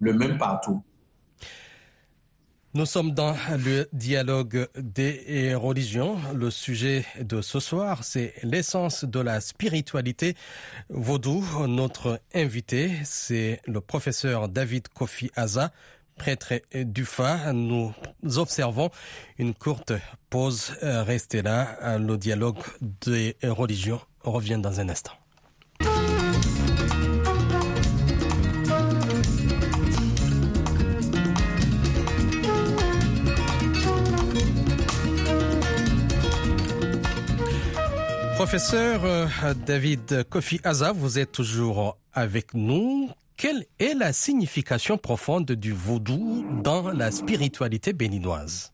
le 0.00 0.12
même 0.12 0.36
partout. 0.38 0.82
Nous 2.76 2.84
sommes 2.84 3.12
dans 3.12 3.34
le 3.64 3.88
dialogue 3.94 4.68
des 4.76 5.54
religions. 5.54 6.18
Le 6.34 6.50
sujet 6.50 7.06
de 7.18 7.40
ce 7.40 7.58
soir, 7.58 8.04
c'est 8.04 8.34
l'essence 8.42 9.04
de 9.04 9.18
la 9.18 9.40
spiritualité 9.40 10.34
vaudou. 10.90 11.42
Notre 11.66 12.20
invité, 12.34 12.90
c'est 13.02 13.62
le 13.66 13.80
professeur 13.80 14.50
David 14.50 14.88
Kofi 14.88 15.30
Aza, 15.36 15.72
prêtre 16.16 16.54
d'UFA. 16.74 17.52
Nous 17.52 17.92
observons 18.36 18.90
une 19.38 19.54
courte 19.54 19.92
pause. 20.30 20.72
Restez 20.82 21.42
là. 21.42 21.98
Le 21.98 22.16
dialogue 22.16 22.58
des 22.80 23.36
religions 23.42 24.00
revient 24.22 24.58
dans 24.58 24.80
un 24.80 24.88
instant. 24.88 25.12
Professeur 38.36 39.04
euh, 39.06 39.26
David 39.66 40.24
Kofi 40.28 40.60
Aza, 40.62 40.92
vous 40.92 41.18
êtes 41.18 41.32
toujours 41.32 41.96
avec 42.12 42.52
nous. 42.52 43.08
Quelle 43.36 43.66
est 43.78 43.92
la 43.92 44.14
signification 44.14 44.96
profonde 44.96 45.52
du 45.52 45.72
vaudou 45.72 46.46
dans 46.62 46.90
la 46.90 47.10
spiritualité 47.10 47.92
béninoise? 47.92 48.72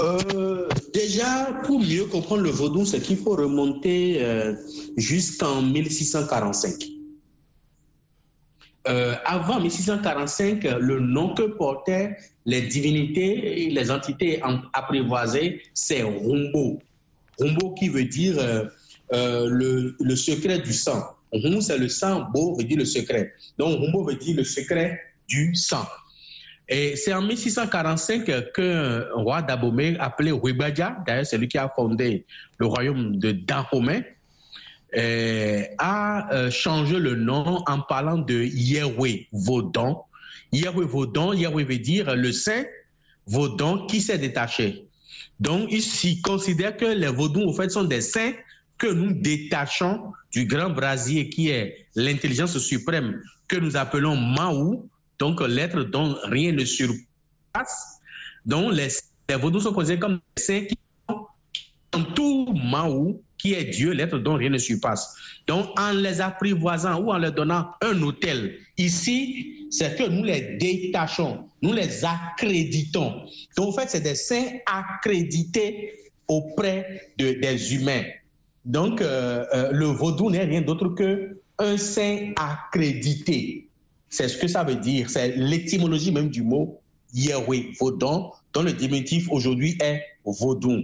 Euh, 0.00 0.66
déjà, 0.94 1.46
pour 1.64 1.80
mieux 1.80 2.06
comprendre 2.06 2.42
le 2.42 2.50
vaudou, 2.50 2.86
c'est 2.86 3.00
qu'il 3.00 3.18
faut 3.18 3.36
remonter 3.36 4.24
euh, 4.24 4.54
jusqu'en 4.96 5.60
1645. 5.60 6.84
Euh, 8.88 9.14
avant 9.26 9.60
1645, 9.60 10.64
le 10.80 11.00
nom 11.00 11.34
que 11.34 11.42
portaient 11.42 12.16
les 12.46 12.62
divinités 12.62 13.64
et 13.64 13.70
les 13.70 13.90
entités 13.90 14.40
apprivoisées, 14.72 15.60
c'est 15.74 16.02
Rumbo. 16.02 16.78
Rumbo 17.38 17.74
qui 17.74 17.90
veut 17.90 18.04
dire 18.04 18.36
le, 19.12 20.14
secret 20.14 20.60
du 20.60 20.72
sang. 20.72 21.15
Rumbo, 21.42 21.60
c'est 21.60 21.78
le 21.78 21.88
sang, 21.88 22.28
Bo 22.32 22.56
veut 22.56 22.64
dire 22.64 22.78
le 22.78 22.84
secret. 22.84 23.32
Donc, 23.58 23.80
Rumbo 23.80 24.04
veut 24.04 24.16
dire 24.16 24.36
le 24.36 24.44
secret 24.44 25.00
du 25.28 25.54
sang. 25.54 25.86
Et 26.68 26.96
c'est 26.96 27.12
en 27.12 27.22
1645 27.22 28.52
qu'un 28.52 29.04
roi 29.14 29.42
d'Abomey 29.42 29.96
appelé 30.00 30.32
Wibadja, 30.32 30.96
d'ailleurs 31.06 31.26
c'est 31.26 31.38
lui 31.38 31.46
qui 31.46 31.58
a 31.58 31.68
fondé 31.68 32.26
le 32.58 32.66
royaume 32.66 33.18
de 33.18 33.30
Dahomey, 33.30 34.04
euh, 34.96 35.62
a 35.78 36.32
euh, 36.34 36.50
changé 36.50 36.98
le 36.98 37.14
nom 37.14 37.62
en 37.66 37.80
parlant 37.82 38.18
de 38.18 38.34
Yahweh 38.34 39.28
Vaudon. 39.32 39.98
Yahweh 40.52 40.86
Vaudon, 40.86 41.32
Yahweh 41.32 41.64
veut 41.64 41.78
dire 41.78 42.16
le 42.16 42.32
saint 42.32 42.64
Vaudon 43.26 43.86
qui 43.86 44.00
s'est 44.00 44.18
détaché. 44.18 44.86
Donc, 45.38 45.68
il 45.70 46.22
considère 46.22 46.76
que 46.76 46.86
les 46.86 47.08
Vaudons, 47.08 47.46
au 47.46 47.52
fait, 47.52 47.68
sont 47.70 47.84
des 47.84 48.00
saints 48.00 48.32
que 48.78 48.86
nous 48.86 49.12
détachons 49.12 50.12
du 50.32 50.46
grand 50.46 50.70
brasier 50.70 51.28
qui 51.28 51.48
est 51.48 51.86
l'intelligence 51.94 52.58
suprême 52.58 53.20
que 53.48 53.56
nous 53.56 53.76
appelons 53.76 54.16
Maou, 54.16 54.88
donc 55.18 55.40
l'être 55.40 55.82
dont 55.84 56.16
rien 56.24 56.52
ne 56.52 56.64
surpasse. 56.64 58.00
Donc, 58.44 58.74
les, 58.74 58.88
les 59.28 59.36
Vaudous 59.36 59.60
sont 59.60 59.72
considérés 59.72 60.00
comme 60.00 60.20
des 60.36 60.42
saints 60.42 60.64
qui 60.64 60.76
tout 62.14 62.52
Maou 62.52 63.22
qui 63.38 63.54
est 63.54 63.64
Dieu, 63.64 63.92
l'être 63.92 64.18
dont 64.18 64.34
rien 64.34 64.50
ne 64.50 64.58
surpasse. 64.58 65.14
Donc, 65.46 65.78
en 65.78 65.92
les 65.92 66.20
apprivoisant 66.20 67.00
ou 67.00 67.12
en 67.12 67.18
leur 67.18 67.32
donnant 67.32 67.70
un 67.82 68.00
hôtel, 68.02 68.58
ici, 68.78 69.66
c'est 69.70 69.96
que 69.96 70.04
nous 70.08 70.24
les 70.24 70.56
détachons, 70.56 71.48
nous 71.62 71.72
les 71.72 72.04
accréditons. 72.04 73.26
Donc, 73.56 73.68
en 73.68 73.72
fait, 73.72 73.90
c'est 73.90 74.00
des 74.00 74.14
saints 74.14 74.52
accrédités 74.66 75.92
auprès 76.28 77.12
de, 77.18 77.32
des 77.32 77.74
humains. 77.74 78.04
Donc, 78.66 79.00
euh, 79.00 79.46
euh, 79.54 79.70
le 79.70 79.86
vaudou 79.86 80.28
n'est 80.28 80.44
rien 80.44 80.60
d'autre 80.60 80.88
que 80.88 81.40
un 81.58 81.76
saint 81.78 82.32
accrédité. 82.36 83.68
C'est 84.10 84.28
ce 84.28 84.36
que 84.36 84.48
ça 84.48 84.64
veut 84.64 84.74
dire. 84.74 85.08
C'est 85.08 85.36
l'étymologie 85.36 86.10
même 86.10 86.28
du 86.28 86.42
mot 86.42 86.80
Yahweh, 87.14 87.72
vaudon, 87.78 88.32
dont 88.52 88.62
le 88.62 88.72
diminutif 88.72 89.28
aujourd'hui 89.30 89.78
est 89.80 90.02
vaudou. 90.24 90.82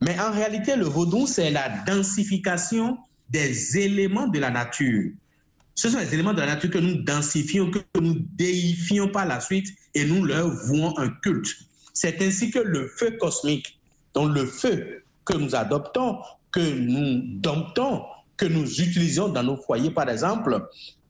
Mais 0.00 0.18
en 0.18 0.32
réalité, 0.32 0.76
le 0.76 0.84
vaudou, 0.84 1.26
c'est 1.26 1.50
la 1.50 1.68
densification 1.86 2.98
des 3.30 3.78
éléments 3.78 4.26
de 4.26 4.40
la 4.40 4.50
nature. 4.50 5.12
Ce 5.76 5.88
sont 5.88 5.98
les 5.98 6.12
éléments 6.12 6.34
de 6.34 6.40
la 6.40 6.46
nature 6.46 6.70
que 6.70 6.78
nous 6.78 7.02
densifions, 7.02 7.70
que 7.70 7.78
nous 8.00 8.16
déifions 8.34 9.08
par 9.08 9.26
la 9.26 9.40
suite 9.40 9.68
et 9.94 10.04
nous 10.04 10.24
leur 10.24 10.48
vouons 10.48 10.96
un 10.98 11.08
culte. 11.22 11.54
C'est 11.92 12.20
ainsi 12.20 12.50
que 12.50 12.58
le 12.58 12.88
feu 12.88 13.12
cosmique, 13.20 13.78
donc 14.14 14.34
le 14.34 14.46
feu 14.46 15.04
que 15.24 15.36
nous 15.36 15.54
adoptons, 15.54 16.18
que 16.56 16.60
nous 16.62 17.20
domptons, 17.38 18.02
que 18.38 18.46
nous 18.46 18.80
utilisons 18.80 19.28
dans 19.28 19.42
nos 19.42 19.58
foyers, 19.58 19.90
par 19.90 20.08
exemple, 20.08 20.66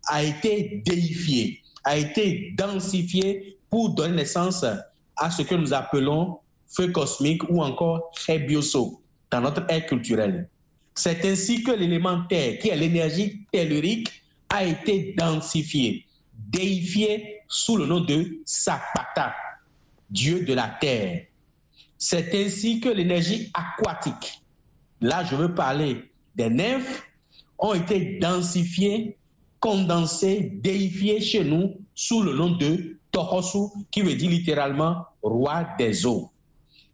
a 0.08 0.24
été 0.24 0.82
déifié, 0.84 1.62
a 1.84 1.96
été 1.96 2.52
densifié 2.58 3.56
pour 3.70 3.90
donner 3.90 4.16
naissance 4.16 4.64
à 5.16 5.30
ce 5.30 5.42
que 5.42 5.54
nous 5.54 5.72
appelons 5.72 6.38
feu 6.66 6.88
cosmique 6.88 7.48
ou 7.48 7.62
encore 7.62 8.10
bioso 8.48 9.00
dans 9.30 9.40
notre 9.40 9.64
ère 9.70 9.86
culturelle. 9.86 10.48
C'est 10.96 11.24
ainsi 11.24 11.62
que 11.62 11.70
l'élément 11.70 12.24
terre, 12.28 12.58
qui 12.58 12.70
est 12.70 12.76
l'énergie 12.76 13.46
tellurique, 13.52 14.10
a 14.48 14.64
été 14.64 15.14
densifié, 15.16 16.06
déifié 16.34 17.42
sous 17.46 17.76
le 17.76 17.86
nom 17.86 18.00
de 18.00 18.40
Sapata, 18.44 19.32
dieu 20.10 20.44
de 20.44 20.54
la 20.54 20.76
terre. 20.80 21.26
C'est 21.98 22.34
ainsi 22.34 22.80
que 22.80 22.88
l'énergie 22.88 23.52
aquatique, 23.54 24.42
là 25.00 25.24
je 25.24 25.36
veux 25.36 25.54
parler 25.54 26.10
des 26.34 26.50
nymphes, 26.50 27.02
ont 27.58 27.74
été 27.74 28.18
densifiées, 28.18 29.16
condensées, 29.60 30.52
déifiées 30.62 31.20
chez 31.20 31.44
nous 31.44 31.74
sous 31.94 32.22
le 32.22 32.34
nom 32.34 32.50
de 32.50 32.98
Tohosu, 33.10 33.68
qui 33.90 34.02
veut 34.02 34.14
dire 34.14 34.30
littéralement 34.30 35.06
roi 35.22 35.66
des 35.78 36.04
eaux. 36.04 36.30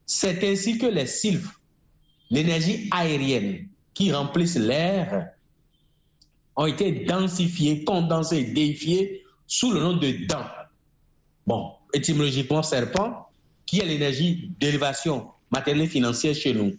C'est 0.07 0.49
ainsi 0.49 0.79
que 0.79 0.87
les 0.87 1.07
sylphes, 1.07 1.59
l'énergie 2.31 2.89
aérienne 2.93 3.69
qui 3.95 4.13
remplissent 4.13 4.57
l'air, 4.57 5.31
ont 6.55 6.67
été 6.67 7.05
densifiés, 7.05 7.83
condensés, 7.85 8.45
déifiés 8.45 9.25
sous 9.47 9.73
le 9.73 9.81
nom 9.81 9.97
de 9.97 10.27
dents. 10.27 10.47
Bon, 11.47 11.73
étymologiquement 11.93 12.63
serpent, 12.63 13.29
qui 13.67 13.81
est 13.81 13.87
l'énergie 13.87 14.51
d'élévation 14.61 15.29
matérielle 15.51 15.85
et 15.85 15.89
financière 15.89 16.35
chez 16.35 16.55
nous. 16.55 16.77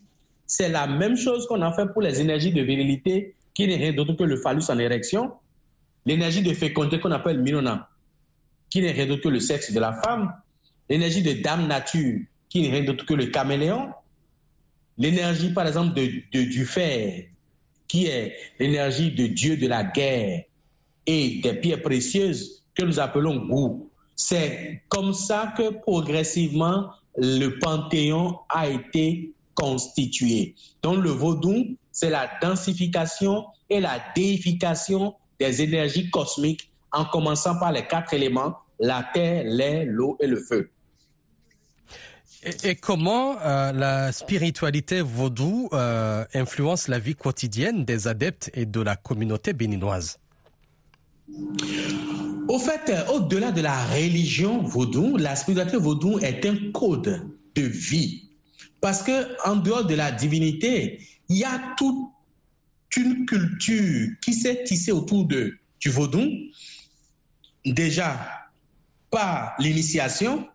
C'est 0.56 0.70
la 0.70 0.86
même 0.86 1.18
chose 1.18 1.48
qu'on 1.48 1.64
a 1.64 1.74
fait 1.74 1.88
pour 1.92 2.04
les 2.04 2.22
énergies 2.22 2.52
de 2.52 2.62
virilité, 2.62 3.34
qui 3.56 3.66
n'est 3.66 3.76
rien 3.76 3.92
d'autre 3.92 4.14
que 4.14 4.24
le 4.24 4.38
phallus 4.38 4.70
en 4.70 4.78
érection, 4.78 5.32
l'énergie 6.06 6.44
de 6.44 6.54
fécondité 6.54 7.00
qu'on 7.00 7.10
appelle 7.10 7.42
Minona, 7.42 7.90
qui 8.70 8.84
n'est 8.84 8.92
rien 8.92 9.08
d'autre 9.08 9.24
que 9.24 9.30
le 9.30 9.40
sexe 9.40 9.72
de 9.72 9.80
la 9.80 9.94
femme, 9.94 10.32
l'énergie 10.88 11.24
de 11.24 11.42
dame 11.42 11.66
nature, 11.66 12.20
qui 12.50 12.62
n'est 12.62 12.70
rien 12.70 12.84
d'autre 12.84 13.04
que 13.04 13.16
le 13.16 13.26
caméléon. 13.26 13.94
L'énergie, 15.00 15.52
par 15.54 15.66
exemple, 15.66 15.96
de, 15.96 16.44
du 16.44 16.66
fer, 16.68 17.24
qui 17.88 18.06
est 18.06 18.36
l'énergie 18.60 19.10
de 19.10 19.26
Dieu 19.26 19.58
de 19.58 19.66
la 19.66 19.84
guerre 19.84 20.44
et 21.08 21.40
des 21.42 21.54
pierres 21.56 21.82
précieuses 21.82 22.64
que 22.76 22.86
nous 22.86 23.00
appelons 23.00 23.38
goût. 23.48 23.90
C'est 24.16 24.84
comme 24.88 25.14
ça 25.14 25.52
que 25.58 25.72
progressivement 25.82 26.92
le 27.18 27.58
panthéon 27.58 28.38
a 28.50 28.70
été 28.70 29.33
constitué. 29.56 30.56
Donc 30.82 31.04
le 31.04 31.10
vaudou, 31.10 31.78
c'est 31.92 32.10
la 32.10 32.30
densification 32.42 33.46
et 33.70 33.80
la 33.80 34.00
déification 34.16 35.16
des 35.40 35.62
énergies 35.62 36.10
cosmiques 36.10 36.72
en 36.92 37.06
commençant 37.06 37.58
par 37.60 37.72
les 37.72 37.86
quatre 37.86 38.14
éléments, 38.14 38.56
la 38.80 39.06
terre, 39.14 39.44
l'air, 39.46 39.86
l'eau 39.88 40.18
et 40.20 40.28
le 40.28 40.40
feu. 40.40 40.70
Et, 42.64 42.76
comment 42.76 43.38
euh, 43.40 43.72
la 43.72 44.12
spiritualité 44.12 45.02
vaudou 45.02 45.70
euh, 45.72 46.26
influence 46.34 46.90
la 46.90 47.00
vie 47.00 47.16
quotidienne 47.16 47.86
des 47.86 48.08
adeptes 48.08 48.52
et 48.54 48.66
de 48.66 48.82
la 48.82 48.98
communauté 48.98 49.54
béninoise? 49.54 50.20
Au 52.50 52.60
fait, 52.60 52.90
euh, 52.90 53.14
au-delà 53.14 53.52
de 53.52 53.62
la 53.62 53.86
religion 53.86 54.62
vaudou, 54.62 55.16
la 55.16 55.38
spiritualité 55.38 55.78
vaudou 55.78 56.20
est 56.20 56.46
un 56.46 56.58
code 56.74 57.22
de 57.56 57.62
vie. 57.62 58.23
Parce 58.84 59.02
que 59.02 59.38
en 59.48 59.56
dehors 59.56 59.86
de 59.86 59.96
la 59.96 60.12
divinité, 60.12 61.00
il 61.30 61.38
y 61.38 61.46
a 61.46 61.74
toute 61.78 62.10
une 62.98 63.26
culture 63.26 64.10
qui 64.22 64.34
s'est 64.34 64.62
tissée 64.66 64.92
autour 64.92 65.26
de, 65.26 65.58
du 65.80 65.90
vaudou. 65.90 66.30
Déjà, 67.66 68.20
par 69.10 69.54
l'initiation, 69.58 70.46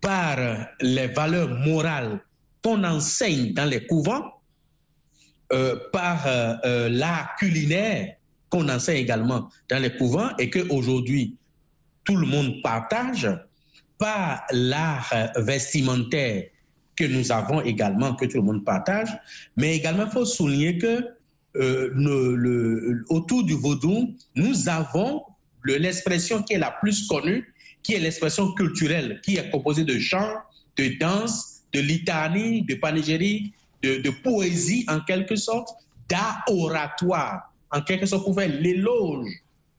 par 0.00 0.68
les 0.80 1.08
valeurs 1.08 1.58
morales 1.58 2.20
qu'on 2.62 2.84
enseigne 2.84 3.52
dans 3.52 3.64
les 3.64 3.84
couvents, 3.88 4.40
euh, 5.52 5.76
par 5.92 6.24
euh, 6.28 6.54
euh, 6.64 6.88
l'art 6.88 7.34
culinaire 7.34 8.14
qu'on 8.48 8.68
enseigne 8.68 8.98
également 8.98 9.48
dans 9.68 9.82
les 9.82 9.96
couvents 9.96 10.30
et 10.38 10.50
qu'aujourd'hui 10.50 11.36
tout 12.04 12.14
le 12.14 12.28
monde 12.28 12.62
partage, 12.62 13.28
par 13.98 14.42
l'art 14.52 15.12
vestimentaire 15.36 16.44
que 16.96 17.04
nous 17.04 17.32
avons 17.32 17.60
également, 17.60 18.14
que 18.14 18.26
tout 18.26 18.36
le 18.38 18.42
monde 18.42 18.64
partage, 18.64 19.08
mais 19.56 19.76
également 19.76 20.04
il 20.06 20.12
faut 20.12 20.24
souligner 20.24 20.78
que 20.78 21.08
le, 21.54 23.04
autour 23.08 23.44
du 23.44 23.54
vaudou, 23.54 24.14
nous 24.34 24.68
avons 24.68 25.22
l'expression 25.64 26.42
qui 26.42 26.54
est 26.54 26.58
la 26.58 26.70
plus 26.70 27.06
connue, 27.06 27.52
qui 27.82 27.94
est 27.94 28.00
l'expression 28.00 28.52
culturelle, 28.54 29.20
qui 29.22 29.36
est 29.36 29.50
composée 29.50 29.84
de 29.84 29.98
chants, 29.98 30.34
de 30.76 30.98
danse, 30.98 31.62
de 31.72 31.80
litanie, 31.80 32.62
de 32.62 32.74
panégyrie, 32.74 33.52
de, 33.82 33.96
de, 33.96 34.10
poésie 34.10 34.84
en 34.88 35.00
quelque 35.00 35.36
sorte, 35.36 35.68
d'art 36.08 36.42
oratoire, 36.48 37.52
en 37.70 37.82
quelque 37.82 38.06
sorte 38.06 38.24
pour 38.24 38.34
faire 38.34 38.48
l'éloge 38.48 39.28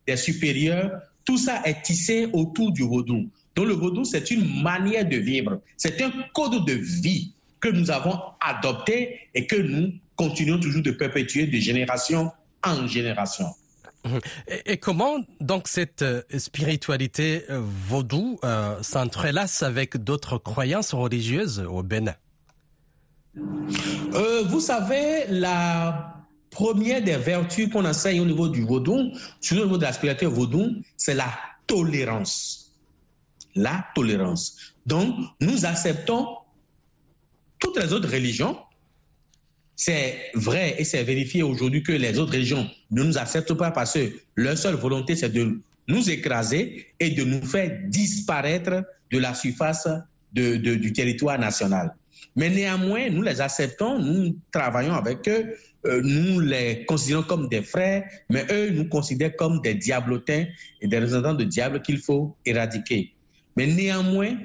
des 0.07 0.17
supérieurs. 0.17 0.91
Tout 1.23 1.37
ça 1.37 1.61
est 1.65 1.81
tissé 1.81 2.29
autour 2.33 2.71
du 2.71 2.83
vaudou. 2.83 3.29
Donc 3.55 3.67
le 3.67 3.73
vaudou, 3.73 4.03
c'est 4.03 4.31
une 4.31 4.61
manière 4.61 5.07
de 5.07 5.17
vivre, 5.17 5.61
c'est 5.77 6.01
un 6.01 6.11
code 6.33 6.65
de 6.65 6.73
vie 6.73 7.33
que 7.59 7.69
nous 7.69 7.89
avons 7.89 8.19
adopté 8.41 9.19
et 9.33 9.47
que 9.47 9.55
nous 9.55 9.93
continuons 10.15 10.59
toujours 10.59 10.83
de 10.83 10.91
perpétuer 10.91 11.47
de 11.47 11.57
génération 11.57 12.31
en 12.63 12.87
génération. 12.87 13.45
Et, 14.65 14.77
comment 14.77 15.17
donc 15.39 15.67
cette 15.67 16.03
euh, 16.03 16.21
spiritualité 16.37 17.43
euh, 17.49 17.59
vaudou 17.59 18.37
euh, 18.43 18.75
s'entrelace 18.83 19.63
avec 19.63 19.97
d'autres 19.97 20.37
croyances 20.37 20.93
religieuses 20.93 21.65
au 21.67 21.81
Bénin? 21.81 22.13
Euh, 24.13 24.43
Vous 24.47 24.59
savez, 24.59 25.25
la 25.29 26.23
première 26.51 27.01
des 27.01 27.17
vertus 27.17 27.69
qu'on 27.69 27.85
enseigne 27.85 28.21
au 28.21 28.25
niveau 28.25 28.47
du 28.47 28.63
vaudou, 28.63 29.11
sur 29.41 29.57
le 29.57 29.63
niveau 29.63 29.77
de 29.77 29.83
la 29.83 29.93
spiritualité 29.93 30.27
vaudou, 30.27 30.69
c'est 30.97 31.15
la 31.15 31.29
tolérance. 31.65 32.64
La 33.55 33.87
tolérance. 33.95 34.75
Donc, 34.85 35.15
nous 35.39 35.65
acceptons 35.65 36.27
toutes 37.59 37.77
les 37.77 37.93
autres 37.93 38.11
religions 38.11 38.57
c'est 39.75 40.31
vrai 40.33 40.75
et 40.77 40.85
c'est 40.85 41.03
vérifié 41.03 41.43
aujourd'hui 41.43 41.83
que 41.83 41.91
les 41.91 42.17
autres 42.17 42.31
régions 42.31 42.69
ne 42.91 43.03
nous 43.03 43.17
acceptent 43.17 43.53
pas 43.53 43.71
parce 43.71 43.93
que 43.93 44.13
leur 44.35 44.57
seule 44.57 44.75
volonté, 44.75 45.15
c'est 45.15 45.29
de 45.29 45.59
nous 45.87 46.09
écraser 46.09 46.87
et 46.99 47.09
de 47.09 47.23
nous 47.23 47.45
faire 47.45 47.77
disparaître 47.87 48.83
de 49.11 49.19
la 49.19 49.33
surface 49.33 49.87
du 50.31 50.93
territoire 50.93 51.37
national. 51.39 51.93
Mais 52.37 52.49
néanmoins, 52.49 53.09
nous 53.09 53.21
les 53.21 53.39
acceptons, 53.41 53.99
nous 53.99 54.37
travaillons 54.51 54.93
avec 54.93 55.27
eux, 55.27 55.55
euh, 55.85 56.01
nous 56.03 56.39
les 56.39 56.83
considérons 56.85 57.23
comme 57.23 57.47
des 57.47 57.61
frères, 57.61 58.03
mais 58.29 58.45
eux 58.51 58.71
nous 58.71 58.89
considèrent 58.89 59.35
comme 59.35 59.61
des 59.61 59.75
diablotins 59.75 60.45
et 60.81 60.87
des 60.87 60.97
représentants 60.97 61.33
de 61.33 61.43
diable 61.43 61.81
qu'il 61.81 61.99
faut 61.99 62.35
éradiquer. 62.45 63.14
Mais 63.55 63.67
néanmoins, 63.67 64.37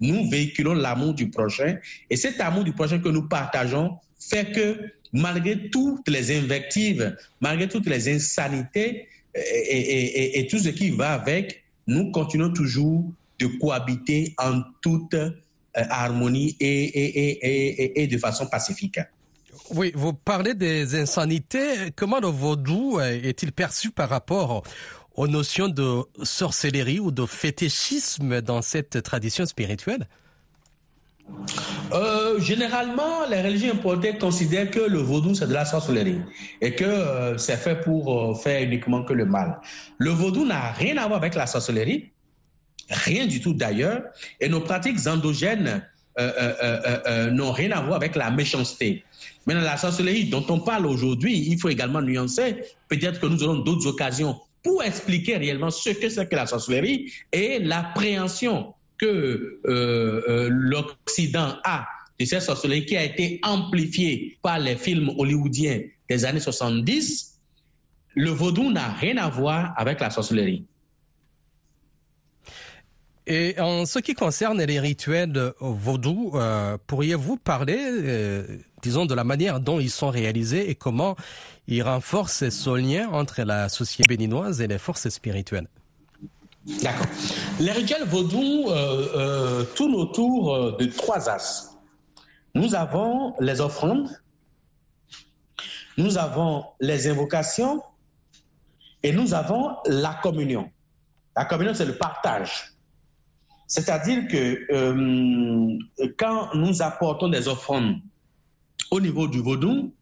nous 0.00 0.28
véhiculons 0.28 0.74
l'amour 0.74 1.14
du 1.14 1.30
prochain 1.30 1.78
et 2.10 2.16
cet 2.16 2.40
amour 2.40 2.64
du 2.64 2.72
prochain 2.72 2.98
que 2.98 3.08
nous 3.08 3.28
partageons 3.28 3.98
fait 4.18 4.52
que 4.52 4.92
malgré 5.12 5.70
toutes 5.70 6.08
les 6.08 6.36
invectives, 6.36 7.16
malgré 7.40 7.68
toutes 7.68 7.86
les 7.86 8.14
insanités 8.14 9.08
et, 9.34 10.40
et, 10.40 10.46
tout 10.46 10.58
ce 10.58 10.70
qui 10.70 10.90
va 10.90 11.12
avec, 11.12 11.64
nous 11.86 12.10
continuons 12.10 12.52
toujours 12.52 13.04
de 13.38 13.46
cohabiter 13.60 14.34
en 14.38 14.62
toute 14.80 15.14
euh, 15.14 15.30
harmonie 15.74 16.56
et, 16.58 18.08
de 18.10 18.18
façon 18.18 18.46
pacifique. 18.46 18.98
Oui, 19.74 19.92
vous 19.94 20.12
parlez 20.14 20.54
des 20.54 20.94
insanités. 20.94 21.90
Comment 21.94 22.20
le 22.20 22.28
vaudou 22.28 23.00
est-il 23.00 23.52
perçu 23.52 23.90
par 23.90 24.08
rapport 24.08 24.62
aux 25.16 25.28
notions 25.28 25.68
de 25.68 26.02
sorcellerie 26.22 27.00
ou 27.00 27.10
de 27.10 27.26
fétichisme 27.26 28.40
dans 28.42 28.62
cette 28.62 29.02
tradition 29.02 29.46
spirituelle 29.46 30.06
euh, 31.92 32.38
généralement, 32.40 33.26
les 33.28 33.42
religions 33.42 33.72
importées 33.72 34.16
considèrent 34.16 34.70
que 34.70 34.78
le 34.78 34.98
vaudou, 34.98 35.34
c'est 35.34 35.48
de 35.48 35.52
la 35.52 35.64
sorcellerie 35.64 36.20
et 36.60 36.76
que 36.76 36.84
euh, 36.84 37.36
c'est 37.36 37.56
fait 37.56 37.80
pour 37.80 38.30
euh, 38.30 38.34
faire 38.34 38.62
uniquement 38.62 39.02
que 39.02 39.12
le 39.12 39.24
mal. 39.24 39.58
Le 39.98 40.10
vaudou 40.10 40.44
n'a 40.44 40.70
rien 40.70 40.96
à 40.98 41.06
voir 41.08 41.18
avec 41.18 41.34
la 41.34 41.48
sorcellerie, 41.48 42.12
rien 42.90 43.26
du 43.26 43.40
tout 43.40 43.54
d'ailleurs, 43.54 44.02
et 44.40 44.48
nos 44.48 44.60
pratiques 44.60 45.04
endogènes 45.08 45.82
n'ont 47.32 47.52
rien 47.52 47.72
à 47.72 47.82
voir 47.82 47.96
avec 47.96 48.14
la 48.14 48.30
méchanceté. 48.30 49.04
Mais 49.46 49.54
dans 49.54 49.60
la 49.60 49.76
sorcellerie 49.76 50.30
dont 50.30 50.46
on 50.48 50.60
parle 50.60 50.86
aujourd'hui, 50.86 51.46
il 51.48 51.58
faut 51.60 51.68
également 51.68 52.00
nuancer. 52.00 52.62
Peut-être 52.88 53.20
que 53.20 53.26
nous 53.26 53.42
aurons 53.42 53.56
d'autres 53.56 53.86
occasions 53.86 54.36
pour 54.66 54.82
expliquer 54.82 55.36
réellement 55.36 55.70
ce 55.70 55.90
que 55.90 56.08
c'est 56.08 56.28
que 56.28 56.34
la 56.34 56.44
sorcellerie 56.44 57.12
et 57.32 57.60
l'appréhension 57.60 58.74
que 58.98 59.60
euh, 59.64 60.22
euh, 60.28 60.48
l'Occident 60.50 61.54
a 61.62 61.86
de 62.18 62.24
cette 62.24 62.42
sorcellerie 62.42 62.84
qui 62.84 62.96
a 62.96 63.04
été 63.04 63.38
amplifiée 63.44 64.36
par 64.42 64.58
les 64.58 64.74
films 64.74 65.10
hollywoodiens 65.16 65.82
des 66.08 66.24
années 66.24 66.40
70, 66.40 67.38
le 68.16 68.30
vaudou 68.30 68.72
n'a 68.72 68.88
rien 68.94 69.18
à 69.18 69.28
voir 69.28 69.72
avec 69.76 70.00
la 70.00 70.10
sorcellerie. 70.10 70.64
Et 73.28 73.58
en 73.58 73.86
ce 73.86 73.98
qui 73.98 74.14
concerne 74.14 74.62
les 74.62 74.78
rituels 74.78 75.52
vaudou, 75.58 76.30
euh, 76.34 76.78
pourriez-vous 76.86 77.36
parler, 77.36 77.78
euh, 77.80 78.46
disons, 78.82 79.04
de 79.04 79.14
la 79.14 79.24
manière 79.24 79.58
dont 79.58 79.80
ils 79.80 79.90
sont 79.90 80.10
réalisés 80.10 80.70
et 80.70 80.76
comment 80.76 81.16
ils 81.66 81.82
renforcent 81.82 82.48
ce 82.50 82.70
lien 82.70 83.08
entre 83.10 83.42
la 83.42 83.68
société 83.68 84.06
béninoise 84.06 84.60
et 84.60 84.68
les 84.68 84.78
forces 84.78 85.08
spirituelles? 85.08 85.66
D'accord. 86.82 87.06
Les 87.58 87.72
rituels 87.72 88.04
vaudou 88.04 88.66
euh, 88.68 89.64
tournent 89.74 89.96
autour 89.96 90.76
de 90.76 90.84
trois 90.86 91.28
axes. 91.28 91.76
Nous 92.54 92.76
avons 92.76 93.34
les 93.40 93.60
offrandes, 93.60 94.08
nous 95.98 96.16
avons 96.16 96.64
les 96.80 97.08
invocations 97.08 97.82
et 99.02 99.12
nous 99.12 99.34
avons 99.34 99.76
la 99.86 100.14
communion. 100.22 100.70
La 101.36 101.44
communion, 101.44 101.74
c'est 101.74 101.84
le 101.84 101.96
partage. 101.96 102.75
C'est-à-dire 103.66 104.28
que 104.28 104.72
euh, 104.72 105.78
quand 106.16 106.54
nous 106.54 106.82
apportons 106.82 107.28
des 107.28 107.48
offrandes 107.48 108.00
au 108.90 109.00
niveau 109.00 109.26
du 109.26 109.40
vaudou, 109.40 109.92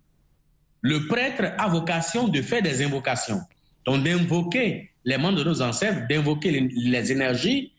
le 0.83 1.07
prêtre 1.07 1.55
a 1.57 1.68
vocation 1.68 2.29
de 2.29 2.42
faire 2.42 2.61
des 2.61 2.85
invocations, 2.85 3.40
donc 3.87 4.05
d'invoquer 4.05 4.90
les 5.07 5.16
membres 5.16 5.38
de 5.38 5.44
nos 5.44 5.62
ancêtres 5.62 6.07
d'invoquer 6.09 6.50
les, 6.50 6.68
les, 6.74 7.12
énergies 7.12 7.72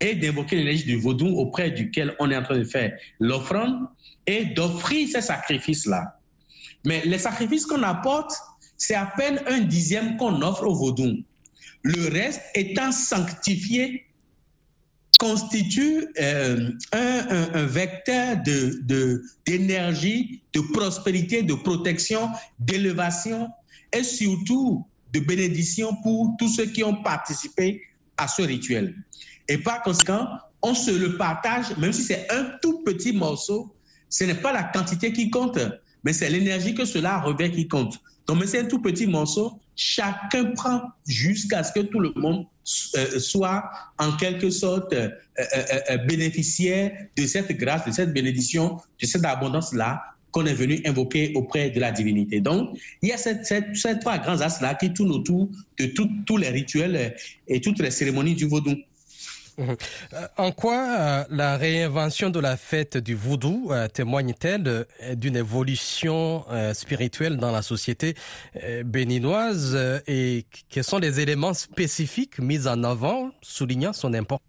et 0.00 0.14
d'invoquer 0.14 0.56
l'énergie 0.56 0.84
du 0.84 0.96
vaudou 0.96 1.28
auprès 1.28 1.70
duquel 1.70 2.14
on 2.18 2.30
est 2.30 2.36
en 2.36 2.42
train 2.42 2.58
de 2.58 2.64
faire 2.64 2.92
l'offrande 3.18 3.86
et 4.26 4.44
d'offrir 4.46 5.08
ces 5.08 5.22
sacrifices-là. 5.22 6.18
Mais 6.84 7.02
les 7.04 7.18
sacrifices 7.18 7.64
qu'on 7.64 7.82
apporte, 7.82 8.32
c'est 8.76 8.94
à 8.94 9.06
peine 9.16 9.40
un 9.46 9.60
dixième 9.60 10.16
qu'on 10.16 10.42
offre 10.42 10.66
au 10.66 10.74
vaudou. 10.74 11.22
Le 11.82 12.08
reste 12.08 12.42
étant 12.54 12.92
sanctifié 12.92 14.05
constitue 15.18 16.06
euh, 16.20 16.70
un, 16.92 17.66
vecteur 17.66 18.36
d'énergie, 19.46 20.42
de, 20.52 20.60
de, 20.60 20.66
de 20.66 20.72
prospérité, 20.72 21.42
de 21.42 21.54
protection, 21.54 22.28
d'élévation 22.58 23.48
et 23.92 24.02
surtout 24.02 24.86
de 25.12 25.20
bénédiction 25.20 25.96
pour 26.02 26.34
tous 26.38 26.48
ceux 26.48 26.66
qui 26.66 26.84
ont 26.84 27.02
participé 27.02 27.80
à 28.16 28.28
ce 28.28 28.42
rituel. 28.42 28.94
Et 29.48 29.58
par 29.58 29.82
conséquent, 29.82 30.26
on 30.62 30.74
se 30.74 30.90
le 30.90 31.16
partage, 31.16 31.76
même 31.78 31.92
si 31.92 32.02
c'est 32.02 32.30
un 32.30 32.50
tout 32.60 32.82
petit 32.84 33.12
morceau, 33.12 33.74
ce 34.08 34.24
n'est 34.24 34.34
pas 34.34 34.52
la 34.52 34.64
quantité 34.64 35.12
qui 35.12 35.30
compte, 35.30 35.58
mais 36.04 36.12
c'est 36.12 36.28
l'énergie 36.30 36.74
que 36.74 36.84
cela 36.84 37.20
revêt 37.20 37.50
qui 37.50 37.68
compte. 37.68 38.00
Donc, 38.26 38.42
c'est 38.46 38.60
un 38.60 38.64
tout 38.64 38.80
petit 38.80 39.06
morceau, 39.06 39.60
chacun 39.76 40.52
prend 40.54 40.82
jusqu'à 41.06 41.62
ce 41.62 41.72
que 41.72 41.80
tout 41.80 42.00
le 42.00 42.12
monde 42.16 42.46
euh, 42.96 43.20
soit 43.20 43.70
en 43.98 44.16
quelque 44.16 44.50
sorte 44.50 44.92
euh, 44.92 45.10
euh, 45.38 45.98
bénéficiaire 45.98 46.92
de 47.16 47.26
cette 47.26 47.52
grâce, 47.52 47.84
de 47.86 47.92
cette 47.92 48.12
bénédiction, 48.12 48.78
de 49.00 49.06
cette 49.06 49.24
abondance-là 49.24 50.02
qu'on 50.32 50.46
est 50.46 50.54
venu 50.54 50.80
invoquer 50.84 51.32
auprès 51.34 51.70
de 51.70 51.78
la 51.78 51.92
divinité. 51.92 52.40
Donc, 52.40 52.76
il 53.02 53.10
y 53.10 53.12
a 53.12 53.16
ces 53.18 53.98
trois 54.00 54.18
grands 54.18 54.40
astres-là 54.40 54.74
qui 54.74 54.92
tournent 54.92 55.12
autour 55.12 55.48
de 55.78 55.86
tous 56.26 56.36
les 56.36 56.48
rituels 56.48 57.14
et 57.46 57.60
toutes 57.60 57.78
les 57.78 57.90
cérémonies 57.90 58.34
du 58.34 58.46
vaudou. 58.46 58.74
En 60.36 60.52
quoi 60.52 60.74
euh, 60.76 61.24
la 61.30 61.56
réinvention 61.56 62.30
de 62.30 62.40
la 62.40 62.56
fête 62.56 62.98
du 62.98 63.14
vaudou 63.14 63.68
euh, 63.70 63.88
témoigne-t-elle 63.88 64.66
euh, 64.66 65.14
d'une 65.14 65.36
évolution 65.36 66.44
euh, 66.50 66.74
spirituelle 66.74 67.38
dans 67.38 67.50
la 67.52 67.62
société 67.62 68.14
euh, 68.62 68.82
béninoise 68.82 69.76
et 70.06 70.44
quels 70.68 70.84
sont 70.84 70.98
les 70.98 71.20
éléments 71.20 71.54
spécifiques 71.54 72.38
mis 72.38 72.66
en 72.66 72.84
avant 72.84 73.30
soulignant 73.40 73.92
son 73.92 74.12
importance 74.14 74.40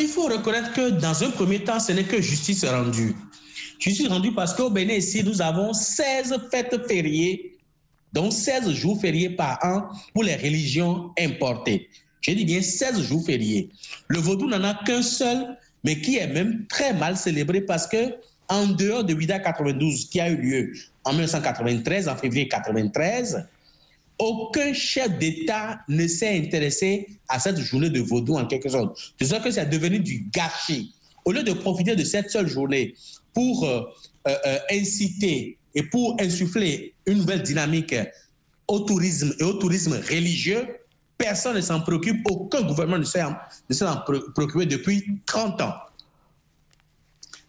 il 0.00 0.06
faut 0.06 0.26
reconnaître 0.26 0.72
que 0.72 0.90
dans 0.90 1.24
un 1.24 1.30
premier 1.30 1.64
temps, 1.64 1.80
ce 1.80 1.92
n'est 1.92 2.04
que 2.04 2.20
justice 2.20 2.64
rendue. 2.64 3.14
Justice 3.78 4.08
rendue 4.08 4.32
parce 4.32 4.54
qu'au 4.54 4.70
Bénin, 4.70 4.94
ici, 4.94 5.22
nous 5.24 5.42
avons 5.42 5.72
16 5.72 6.36
fêtes 6.50 6.86
fériées, 6.86 7.58
donc 8.12 8.32
16 8.32 8.70
jours 8.72 9.00
fériés 9.00 9.30
par 9.30 9.58
an 9.62 9.88
pour 10.14 10.22
les 10.24 10.36
religions 10.36 11.12
importées. 11.18 11.88
Je 12.20 12.32
dis 12.32 12.44
bien 12.44 12.62
16 12.62 13.02
jours 13.02 13.24
fériés. 13.24 13.68
Le 14.08 14.18
vaudou 14.18 14.48
n'en 14.48 14.62
a 14.64 14.74
qu'un 14.84 15.02
seul, 15.02 15.56
mais 15.84 16.00
qui 16.00 16.16
est 16.16 16.26
même 16.26 16.66
très 16.68 16.92
mal 16.92 17.16
célébré 17.16 17.60
parce 17.60 17.86
que 17.86 18.14
en 18.48 18.66
dehors 18.66 19.04
de 19.04 19.14
Ouida 19.14 19.38
92, 19.38 20.08
qui 20.08 20.20
a 20.20 20.30
eu 20.30 20.36
lieu 20.36 20.72
en 21.04 21.12
1993, 21.12 22.08
en 22.08 22.16
février 22.16 22.48
93, 22.48 23.46
aucun 24.18 24.72
chef 24.72 25.16
d'État 25.18 25.80
ne 25.88 26.06
s'est 26.06 26.36
intéressé 26.36 27.06
à 27.28 27.38
cette 27.38 27.58
journée 27.58 27.90
de 27.90 28.00
vaudou 28.00 28.36
en 28.36 28.46
quelque 28.46 28.68
sorte. 28.68 29.14
C'est 29.18 29.26
ça 29.26 29.40
que 29.40 29.50
c'est 29.50 29.66
devenu 29.66 30.00
du 30.00 30.26
gâchis. 30.32 30.94
Au 31.24 31.32
lieu 31.32 31.42
de 31.42 31.52
profiter 31.52 31.94
de 31.94 32.04
cette 32.04 32.30
seule 32.30 32.48
journée 32.48 32.94
pour 33.34 33.64
euh, 33.64 33.82
euh, 34.26 34.34
euh, 34.46 34.58
inciter 34.72 35.58
et 35.74 35.82
pour 35.82 36.16
insuffler 36.20 36.94
une 37.06 37.18
nouvelle 37.18 37.42
dynamique 37.42 37.94
au 38.66 38.80
tourisme 38.80 39.34
et 39.38 39.44
au 39.44 39.54
tourisme 39.54 39.92
religieux, 39.92 40.66
personne 41.18 41.56
ne 41.56 41.60
s'en 41.60 41.80
préoccupe, 41.80 42.24
aucun 42.30 42.62
gouvernement 42.62 42.98
ne 42.98 43.04
s'est 43.04 43.22
en 43.22 43.96
préoccupé 44.34 44.66
depuis 44.66 45.04
30 45.26 45.60
ans. 45.60 45.74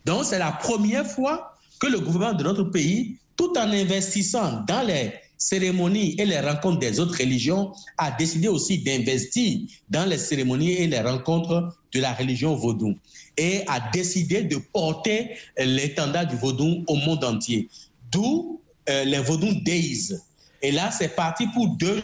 Donc 0.05 0.25
c'est 0.25 0.39
la 0.39 0.51
première 0.51 1.05
fois 1.05 1.55
que 1.79 1.88
le 1.88 1.99
gouvernement 1.99 2.38
de 2.38 2.43
notre 2.43 2.63
pays, 2.63 3.17
tout 3.38 3.53
en 3.58 3.71
investissant 3.71 4.63
dans 4.67 4.82
les 4.86 5.13
cérémonies 5.38 6.15
et 6.19 6.25
les 6.25 6.39
rencontres 6.39 6.79
des 6.79 6.99
autres 6.99 7.17
religions, 7.17 7.71
a 7.97 8.12
décidé 8.12 8.47
aussi 8.49 8.79
d'investir 8.79 9.60
dans 9.89 10.05
les 10.05 10.17
cérémonies 10.17 10.73
et 10.73 10.88
les 10.88 10.99
rencontres 10.99 11.77
de 11.93 12.01
la 12.01 12.13
religion 12.13 12.55
vaudou 12.55 12.95
et 13.38 13.63
a 13.67 13.79
décidé 13.91 14.43
de 14.43 14.58
porter 14.58 15.38
l'étendard 15.58 16.27
du 16.27 16.36
vaudou 16.36 16.84
au 16.88 16.95
monde 16.95 17.23
entier. 17.23 17.69
D'où 18.12 18.60
euh, 18.89 19.03
les 19.05 19.19
vaudou 19.19 19.53
days. 19.62 20.17
Et 20.62 20.71
là, 20.71 20.91
c'est 20.91 21.15
parti 21.15 21.47
pour 21.53 21.69
deux 21.77 22.03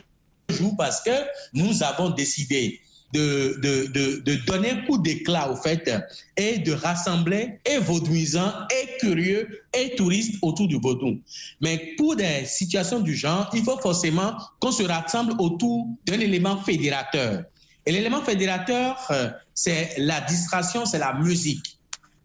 parce 0.78 1.02
que 1.02 1.12
nous 1.54 1.84
avons 1.84 2.10
décidé 2.10 2.82
de, 3.14 3.60
de, 3.62 4.22
de, 4.22 4.36
donner 4.46 4.72
un 4.72 4.82
coup 4.86 4.98
d'éclat 4.98 5.50
au 5.50 5.56
fait 5.56 5.90
et 6.36 6.58
de 6.60 6.74
rassembler 6.74 7.60
et 7.66 7.78
vaudouisants 7.78 8.52
et 8.70 8.98
curieux 8.98 9.62
et 9.74 9.96
touristes 9.96 10.36
autour 10.42 10.68
du 10.68 10.78
vaudou. 10.80 11.22
Mais 11.62 11.94
pour 11.98 12.16
des 12.16 12.46
situations 12.46 13.00
du 13.00 13.16
genre, 13.16 13.50
il 13.54 13.64
faut 13.64 13.78
forcément 13.80 14.34
qu'on 14.60 14.72
se 14.72 14.84
rassemble 14.84 15.34
autour 15.40 15.88
d'un 16.06 16.20
élément 16.20 16.58
fédérateur. 16.58 17.44
Et 17.86 17.92
l'élément 17.92 18.22
fédérateur, 18.22 18.98
euh, 19.12 19.30
c'est 19.54 19.94
la 19.98 20.20
distraction, 20.22 20.86
c'est 20.86 21.00
la 21.00 21.14
musique. 21.14 21.78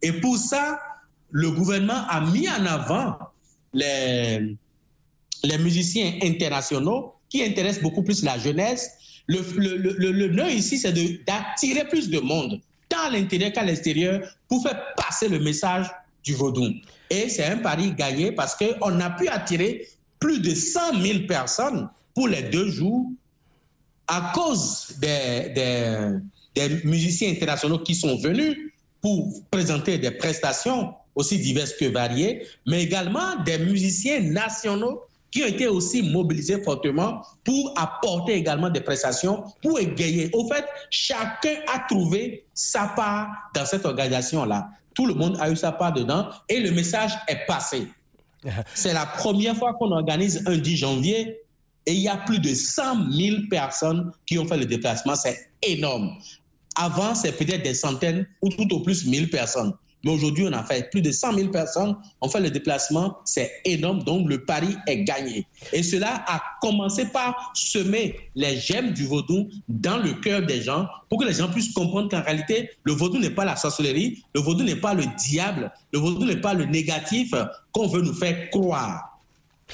Et 0.03 0.13
pour 0.13 0.39
ça, 0.39 0.81
le 1.31 1.51
gouvernement 1.51 2.07
a 2.09 2.21
mis 2.23 2.49
en 2.49 2.67
avant 2.67 3.17
les, 3.73 4.57
les 5.45 5.59
musiciens 5.59 6.19
internationaux 6.23 7.15
qui 7.31 7.43
intéressent 7.43 7.83
beaucoup 7.83 8.03
plus 8.03 8.23
la 8.23 8.39
jeunesse 8.39 8.91
le, 9.31 9.77
le, 10.11 10.29
nœud 10.29 10.51
ici, 10.51 10.79
c'est 10.79 10.93
d'attirer 11.25 11.87
plus 11.89 12.11
de 12.11 12.19
monde, 12.19 12.61
tant 12.89 13.03
à 13.07 13.11
l'intérieur 13.11 13.53
qu'à 13.53 13.65
l'extérieur, 13.65 14.21
pour 14.49 14.63
faire 14.63 14.95
passer 14.97 15.29
le 15.29 15.39
message 15.39 15.87
du 16.25 16.35
vaudou. 16.35 16.67
Et 17.09 17.29
c'est 17.29 17.45
un 17.45 17.59
pari 17.59 17.93
gagné 17.93 18.33
parce 18.33 18.57
qu'on 18.57 19.01
a 19.01 19.11
pu 19.11 19.29
attirer 19.29 19.87
plus 20.19 20.41
de 20.41 20.55
100 20.55 21.01
000 21.01 21.19
personnes 21.27 21.89
pour 22.15 22.29
les 22.29 22.43
deux 22.43 22.71
jours 22.71 23.07
à 24.07 24.33
cause 24.35 24.97
des 25.01 26.21
musiciens 26.85 27.31
internationaux 27.31 27.79
qui 27.79 27.95
sont 27.95 28.17
venus 28.17 28.57
pour 29.01 29.33
présenter 29.51 29.99
des 29.99 30.11
prestations 30.11 30.95
aussi 31.15 31.39
diverses 31.39 31.73
que 31.75 31.87
variées, 31.87 32.47
mais 32.67 32.83
également 32.83 33.43
des 33.45 33.59
musiciens 33.59 34.21
nationaux 34.21 35.03
qui 35.31 35.43
ont 35.43 35.47
été 35.47 35.69
aussi 35.69 36.03
mobilisés 36.03 36.63
fortement 36.63 37.23
pour 37.45 37.73
apporter 37.77 38.35
également 38.35 38.71
des 38.71 38.81
prestations, 38.81 39.45
pour 39.63 39.79
égayer. 39.79 40.31
Au 40.33 40.47
fait, 40.49 40.65
chacun 40.91 41.57
a 41.73 41.81
trouvé 41.89 42.45
sa 42.55 42.89
part 42.89 43.29
dans 43.55 43.65
cette 43.65 43.85
organisation-là. 43.85 44.71
Tout 44.95 45.07
le 45.07 45.15
monde 45.15 45.37
a 45.41 45.51
eu 45.51 45.57
sa 45.57 45.73
part 45.73 45.93
dedans 45.93 46.29
et 46.49 46.61
le 46.61 46.73
message 46.73 47.13
est 47.29 47.47
passé. 47.47 47.87
C'est 48.75 48.93
la 48.93 49.07
première 49.07 49.57
fois 49.57 49.75
qu'on 49.75 49.93
organise 49.93 50.43
un 50.47 50.57
10 50.57 50.77
janvier 50.77 51.41
et 51.87 51.93
il 51.93 52.01
y 52.01 52.09
a 52.09 52.17
plus 52.17 52.39
de 52.39 52.53
100 52.53 53.11
000 53.11 53.37
personnes 53.51 54.13
qui 54.27 54.39
ont 54.39 54.47
fait 54.47 54.57
le 54.57 54.67
déplacement. 54.67 55.15
C'est 55.15 55.51
énorme. 55.63 56.17
Avant, 56.77 57.15
c'est 57.15 57.33
peut-être 57.33 57.63
des 57.63 57.75
centaines 57.75 58.27
ou 58.43 58.49
tout 58.49 58.73
au 58.75 58.81
plus 58.81 59.07
1000 59.07 59.31
personnes. 59.31 59.73
Mais 60.05 60.13
aujourd'hui, 60.13 60.47
on 60.49 60.53
a 60.53 60.63
fait 60.65 60.91
plus 60.91 61.03
de 61.03 61.11
100 61.11 61.35
000 61.35 61.49
personnes 61.51 61.97
ont 62.21 62.29
fait 62.29 62.41
le 62.41 62.51
déplacement. 62.51 63.19
C'est 63.25 63.51
énorme. 63.65 64.03
Donc, 64.03 64.29
le 64.29 64.45
pari 64.45 64.77
est 64.87 65.05
gagné. 65.05 65.47
Et 65.73 65.83
cela 65.83 66.25
a 66.27 66.41
commencé 66.61 67.07
par 67.07 67.53
semer 67.55 68.31
les 68.35 68.59
gemmes 68.59 68.93
du 68.93 69.07
vaudou 69.07 69.49
dans 69.69 69.99
le 69.99 70.15
cœur 70.15 70.43
des 70.43 70.63
gens 70.63 70.87
pour 71.09 71.21
que 71.21 71.27
les 71.27 71.35
gens 71.35 71.49
puissent 71.49 71.75
comprendre 71.75 72.09
qu'en 72.09 72.23
réalité, 72.23 72.71
le 72.85 72.93
vaudou 72.93 73.19
n'est 73.19 73.31
pas 73.31 73.45
la 73.45 73.57
sorcellerie, 73.57 74.23
le 74.35 74.41
vaudou 74.41 74.65
n'est 74.65 74.77
pas 74.77 74.95
le 74.95 75.05
diable, 75.19 75.71
le 75.93 75.99
vaudou 75.99 76.25
n'est 76.25 76.41
pas 76.41 76.55
le 76.55 76.65
négatif 76.65 77.35
qu'on 77.73 77.87
veut 77.87 78.03
nous 78.03 78.15
faire 78.15 78.51
croire. 78.51 79.19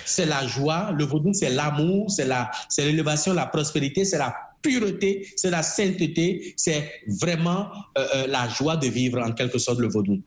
C'est 0.05 0.27
la 0.27 0.47
joie, 0.47 0.93
le 0.93 1.05
vaudou, 1.05 1.33
c'est 1.33 1.51
l'amour, 1.51 2.11
c'est 2.11 2.85
l'élévation, 2.85 3.33
la 3.33 3.47
prospérité, 3.47 4.05
c'est 4.05 4.19
la 4.19 4.35
pureté, 4.63 5.29
c'est 5.37 5.51
la 5.51 5.63
sainteté, 5.63 6.55
c'est 6.57 6.91
vraiment 7.07 7.71
euh, 7.97 8.07
euh, 8.15 8.27
la 8.27 8.49
joie 8.49 8.77
de 8.77 8.87
vivre 8.89 9.21
en 9.21 9.33
quelque 9.33 9.59
sorte 9.59 9.79
le 9.79 9.89
vaudou. 9.89 10.21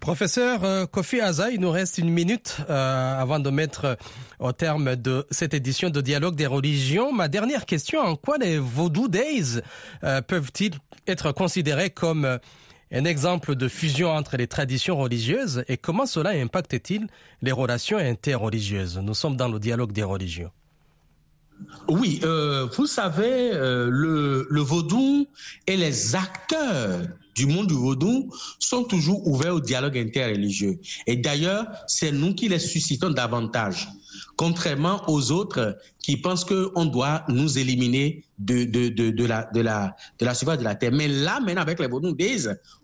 Professeur 0.00 0.64
euh, 0.64 0.86
Kofi 0.86 1.20
Aza, 1.20 1.50
il 1.50 1.60
nous 1.60 1.70
reste 1.70 1.98
une 1.98 2.10
minute 2.10 2.58
avant 2.68 3.40
de 3.40 3.50
mettre 3.50 3.96
au 4.38 4.52
terme 4.52 4.94
de 4.94 5.26
cette 5.30 5.54
édition 5.54 5.90
de 5.90 6.00
Dialogue 6.00 6.36
des 6.36 6.46
religions. 6.46 7.12
Ma 7.12 7.28
dernière 7.28 7.66
question, 7.66 8.00
en 8.00 8.16
quoi 8.16 8.38
les 8.38 8.58
Vaudou 8.58 9.08
Days 9.08 9.60
peuvent-ils 10.00 10.74
être 11.08 11.32
considérés 11.32 11.90
comme 11.90 12.38
un 12.92 13.04
exemple 13.04 13.54
de 13.54 13.68
fusion 13.68 14.10
entre 14.10 14.36
les 14.36 14.46
traditions 14.46 14.96
religieuses 14.96 15.64
et 15.68 15.76
comment 15.76 16.06
cela 16.06 16.30
impacte-t-il 16.30 17.08
les 17.42 17.52
relations 17.52 17.98
interreligieuses? 17.98 18.98
Nous 18.98 19.14
sommes 19.14 19.36
dans 19.36 19.48
le 19.48 19.58
dialogue 19.58 19.92
des 19.92 20.04
religions. 20.04 20.50
Oui, 21.88 22.20
euh, 22.22 22.68
vous 22.76 22.86
savez, 22.86 23.52
euh, 23.54 23.88
le, 23.90 24.60
vaudou 24.60 25.26
et 25.66 25.76
les 25.76 26.14
acteurs 26.14 27.06
du 27.34 27.46
monde 27.46 27.68
du 27.68 27.74
vaudou 27.74 28.30
sont 28.58 28.84
toujours 28.84 29.26
ouverts 29.26 29.54
au 29.54 29.60
dialogue 29.60 29.96
interreligieux. 29.96 30.78
Et 31.06 31.16
d'ailleurs, 31.16 31.66
c'est 31.86 32.12
nous 32.12 32.34
qui 32.34 32.48
les 32.48 32.58
suscitons 32.58 33.10
davantage, 33.10 33.88
contrairement 34.36 35.00
aux 35.08 35.30
autres 35.30 35.78
qui 36.02 36.16
pensent 36.16 36.44
qu'on 36.44 36.84
doit 36.84 37.24
nous 37.28 37.58
éliminer 37.58 38.24
de, 38.38 38.64
la, 39.26 39.44
de, 39.52 39.62
de 39.62 40.24
la 40.24 40.34
surface 40.34 40.58
de 40.58 40.64
la 40.64 40.74
terre. 40.74 40.92
Mais 40.92 41.08
là, 41.08 41.40
maintenant, 41.40 41.62
avec 41.62 41.78
les 41.80 41.88
vaudous, 41.88 42.16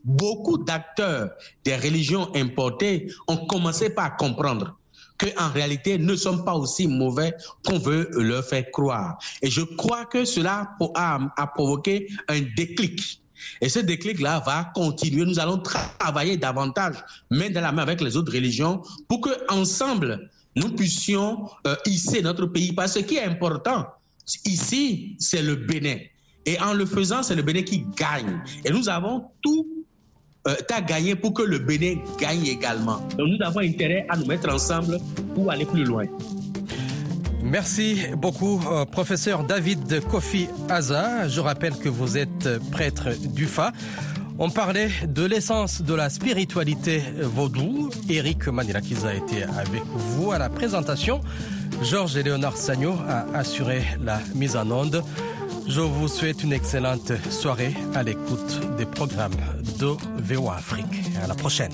beaucoup 0.04 0.58
d'acteurs 0.58 1.30
des 1.64 1.76
religions 1.76 2.30
importées 2.34 3.10
ont 3.28 3.46
commencé 3.46 3.90
par 3.90 4.16
comprendre 4.16 4.78
qu'en 5.32 5.50
réalité 5.50 5.98
ne 5.98 6.14
sommes 6.16 6.44
pas 6.44 6.54
aussi 6.54 6.86
mauvais 6.86 7.34
qu'on 7.64 7.78
veut 7.78 8.08
leur 8.12 8.44
faire 8.44 8.70
croire. 8.70 9.18
Et 9.42 9.50
je 9.50 9.62
crois 9.62 10.04
que 10.04 10.24
cela 10.24 10.70
a, 10.94 11.18
a 11.36 11.46
provoqué 11.48 12.08
un 12.28 12.40
déclic. 12.56 13.20
Et 13.60 13.68
ce 13.68 13.80
déclic-là 13.80 14.42
va 14.44 14.72
continuer. 14.74 15.24
Nous 15.24 15.38
allons 15.38 15.58
travailler 15.58 16.36
davantage, 16.36 16.96
main 17.30 17.50
dans 17.50 17.60
la 17.60 17.72
main 17.72 17.82
avec 17.82 18.00
les 18.00 18.16
autres 18.16 18.32
religions, 18.32 18.82
pour 19.08 19.20
que 19.20 19.30
ensemble 19.52 20.30
nous 20.56 20.70
puissions 20.70 21.48
euh, 21.66 21.76
hisser 21.86 22.22
notre 22.22 22.46
pays. 22.46 22.72
Parce 22.72 22.94
que 22.94 23.00
ce 23.00 23.04
qui 23.04 23.16
est 23.16 23.24
important 23.24 23.86
ici, 24.44 25.16
c'est 25.18 25.42
le 25.42 25.56
Bénin. 25.56 25.98
Et 26.46 26.60
en 26.60 26.74
le 26.74 26.86
faisant, 26.86 27.22
c'est 27.22 27.34
le 27.34 27.42
Bénin 27.42 27.62
qui 27.62 27.84
gagne. 27.96 28.42
Et 28.64 28.70
nous 28.70 28.88
avons 28.88 29.30
tout 29.42 29.66
euh, 30.46 30.54
tu 30.68 30.74
as 30.74 30.80
gagné 30.80 31.14
pour 31.14 31.32
que 31.32 31.42
le 31.42 31.58
Bénin 31.58 31.96
gagne 32.18 32.46
également. 32.46 33.00
Donc 33.16 33.28
nous 33.28 33.44
avons 33.44 33.60
intérêt 33.60 34.06
à 34.08 34.16
nous 34.16 34.26
mettre 34.26 34.52
ensemble 34.52 34.98
pour 35.34 35.50
aller 35.50 35.64
plus 35.64 35.84
loin. 35.84 36.04
Merci 37.42 38.02
beaucoup, 38.16 38.60
euh, 38.70 38.84
professeur 38.84 39.44
David 39.44 40.00
Kofi 40.10 40.48
Aza. 40.68 41.28
Je 41.28 41.40
rappelle 41.40 41.76
que 41.76 41.88
vous 41.88 42.16
êtes 42.16 42.48
prêtre 42.70 43.10
du 43.34 43.46
Fa. 43.46 43.72
On 44.38 44.50
parlait 44.50 44.90
de 45.06 45.24
l'essence 45.24 45.80
de 45.80 45.94
la 45.94 46.10
spiritualité 46.10 47.02
vaudou. 47.20 47.90
Eric 48.08 48.48
Manilakiza 48.48 49.10
a 49.10 49.14
été 49.14 49.44
avec 49.44 49.82
vous 49.94 50.32
à 50.32 50.38
la 50.38 50.48
présentation. 50.48 51.20
Georges 51.82 52.16
et 52.16 52.22
Léonard 52.22 52.56
Sagno 52.56 52.94
a 53.08 53.26
assuré 53.38 53.82
la 54.02 54.20
mise 54.34 54.56
en 54.56 54.70
onde. 54.70 55.04
Je 55.66 55.80
vous 55.80 56.08
souhaite 56.08 56.42
une 56.42 56.52
excellente 56.52 57.12
soirée 57.30 57.74
à 57.94 58.02
l'écoute 58.02 58.60
des 58.76 58.86
programmes 58.86 59.32
de 59.78 59.96
VO 60.18 60.50
Afrique. 60.50 61.10
À 61.22 61.26
la 61.26 61.34
prochaine. 61.34 61.72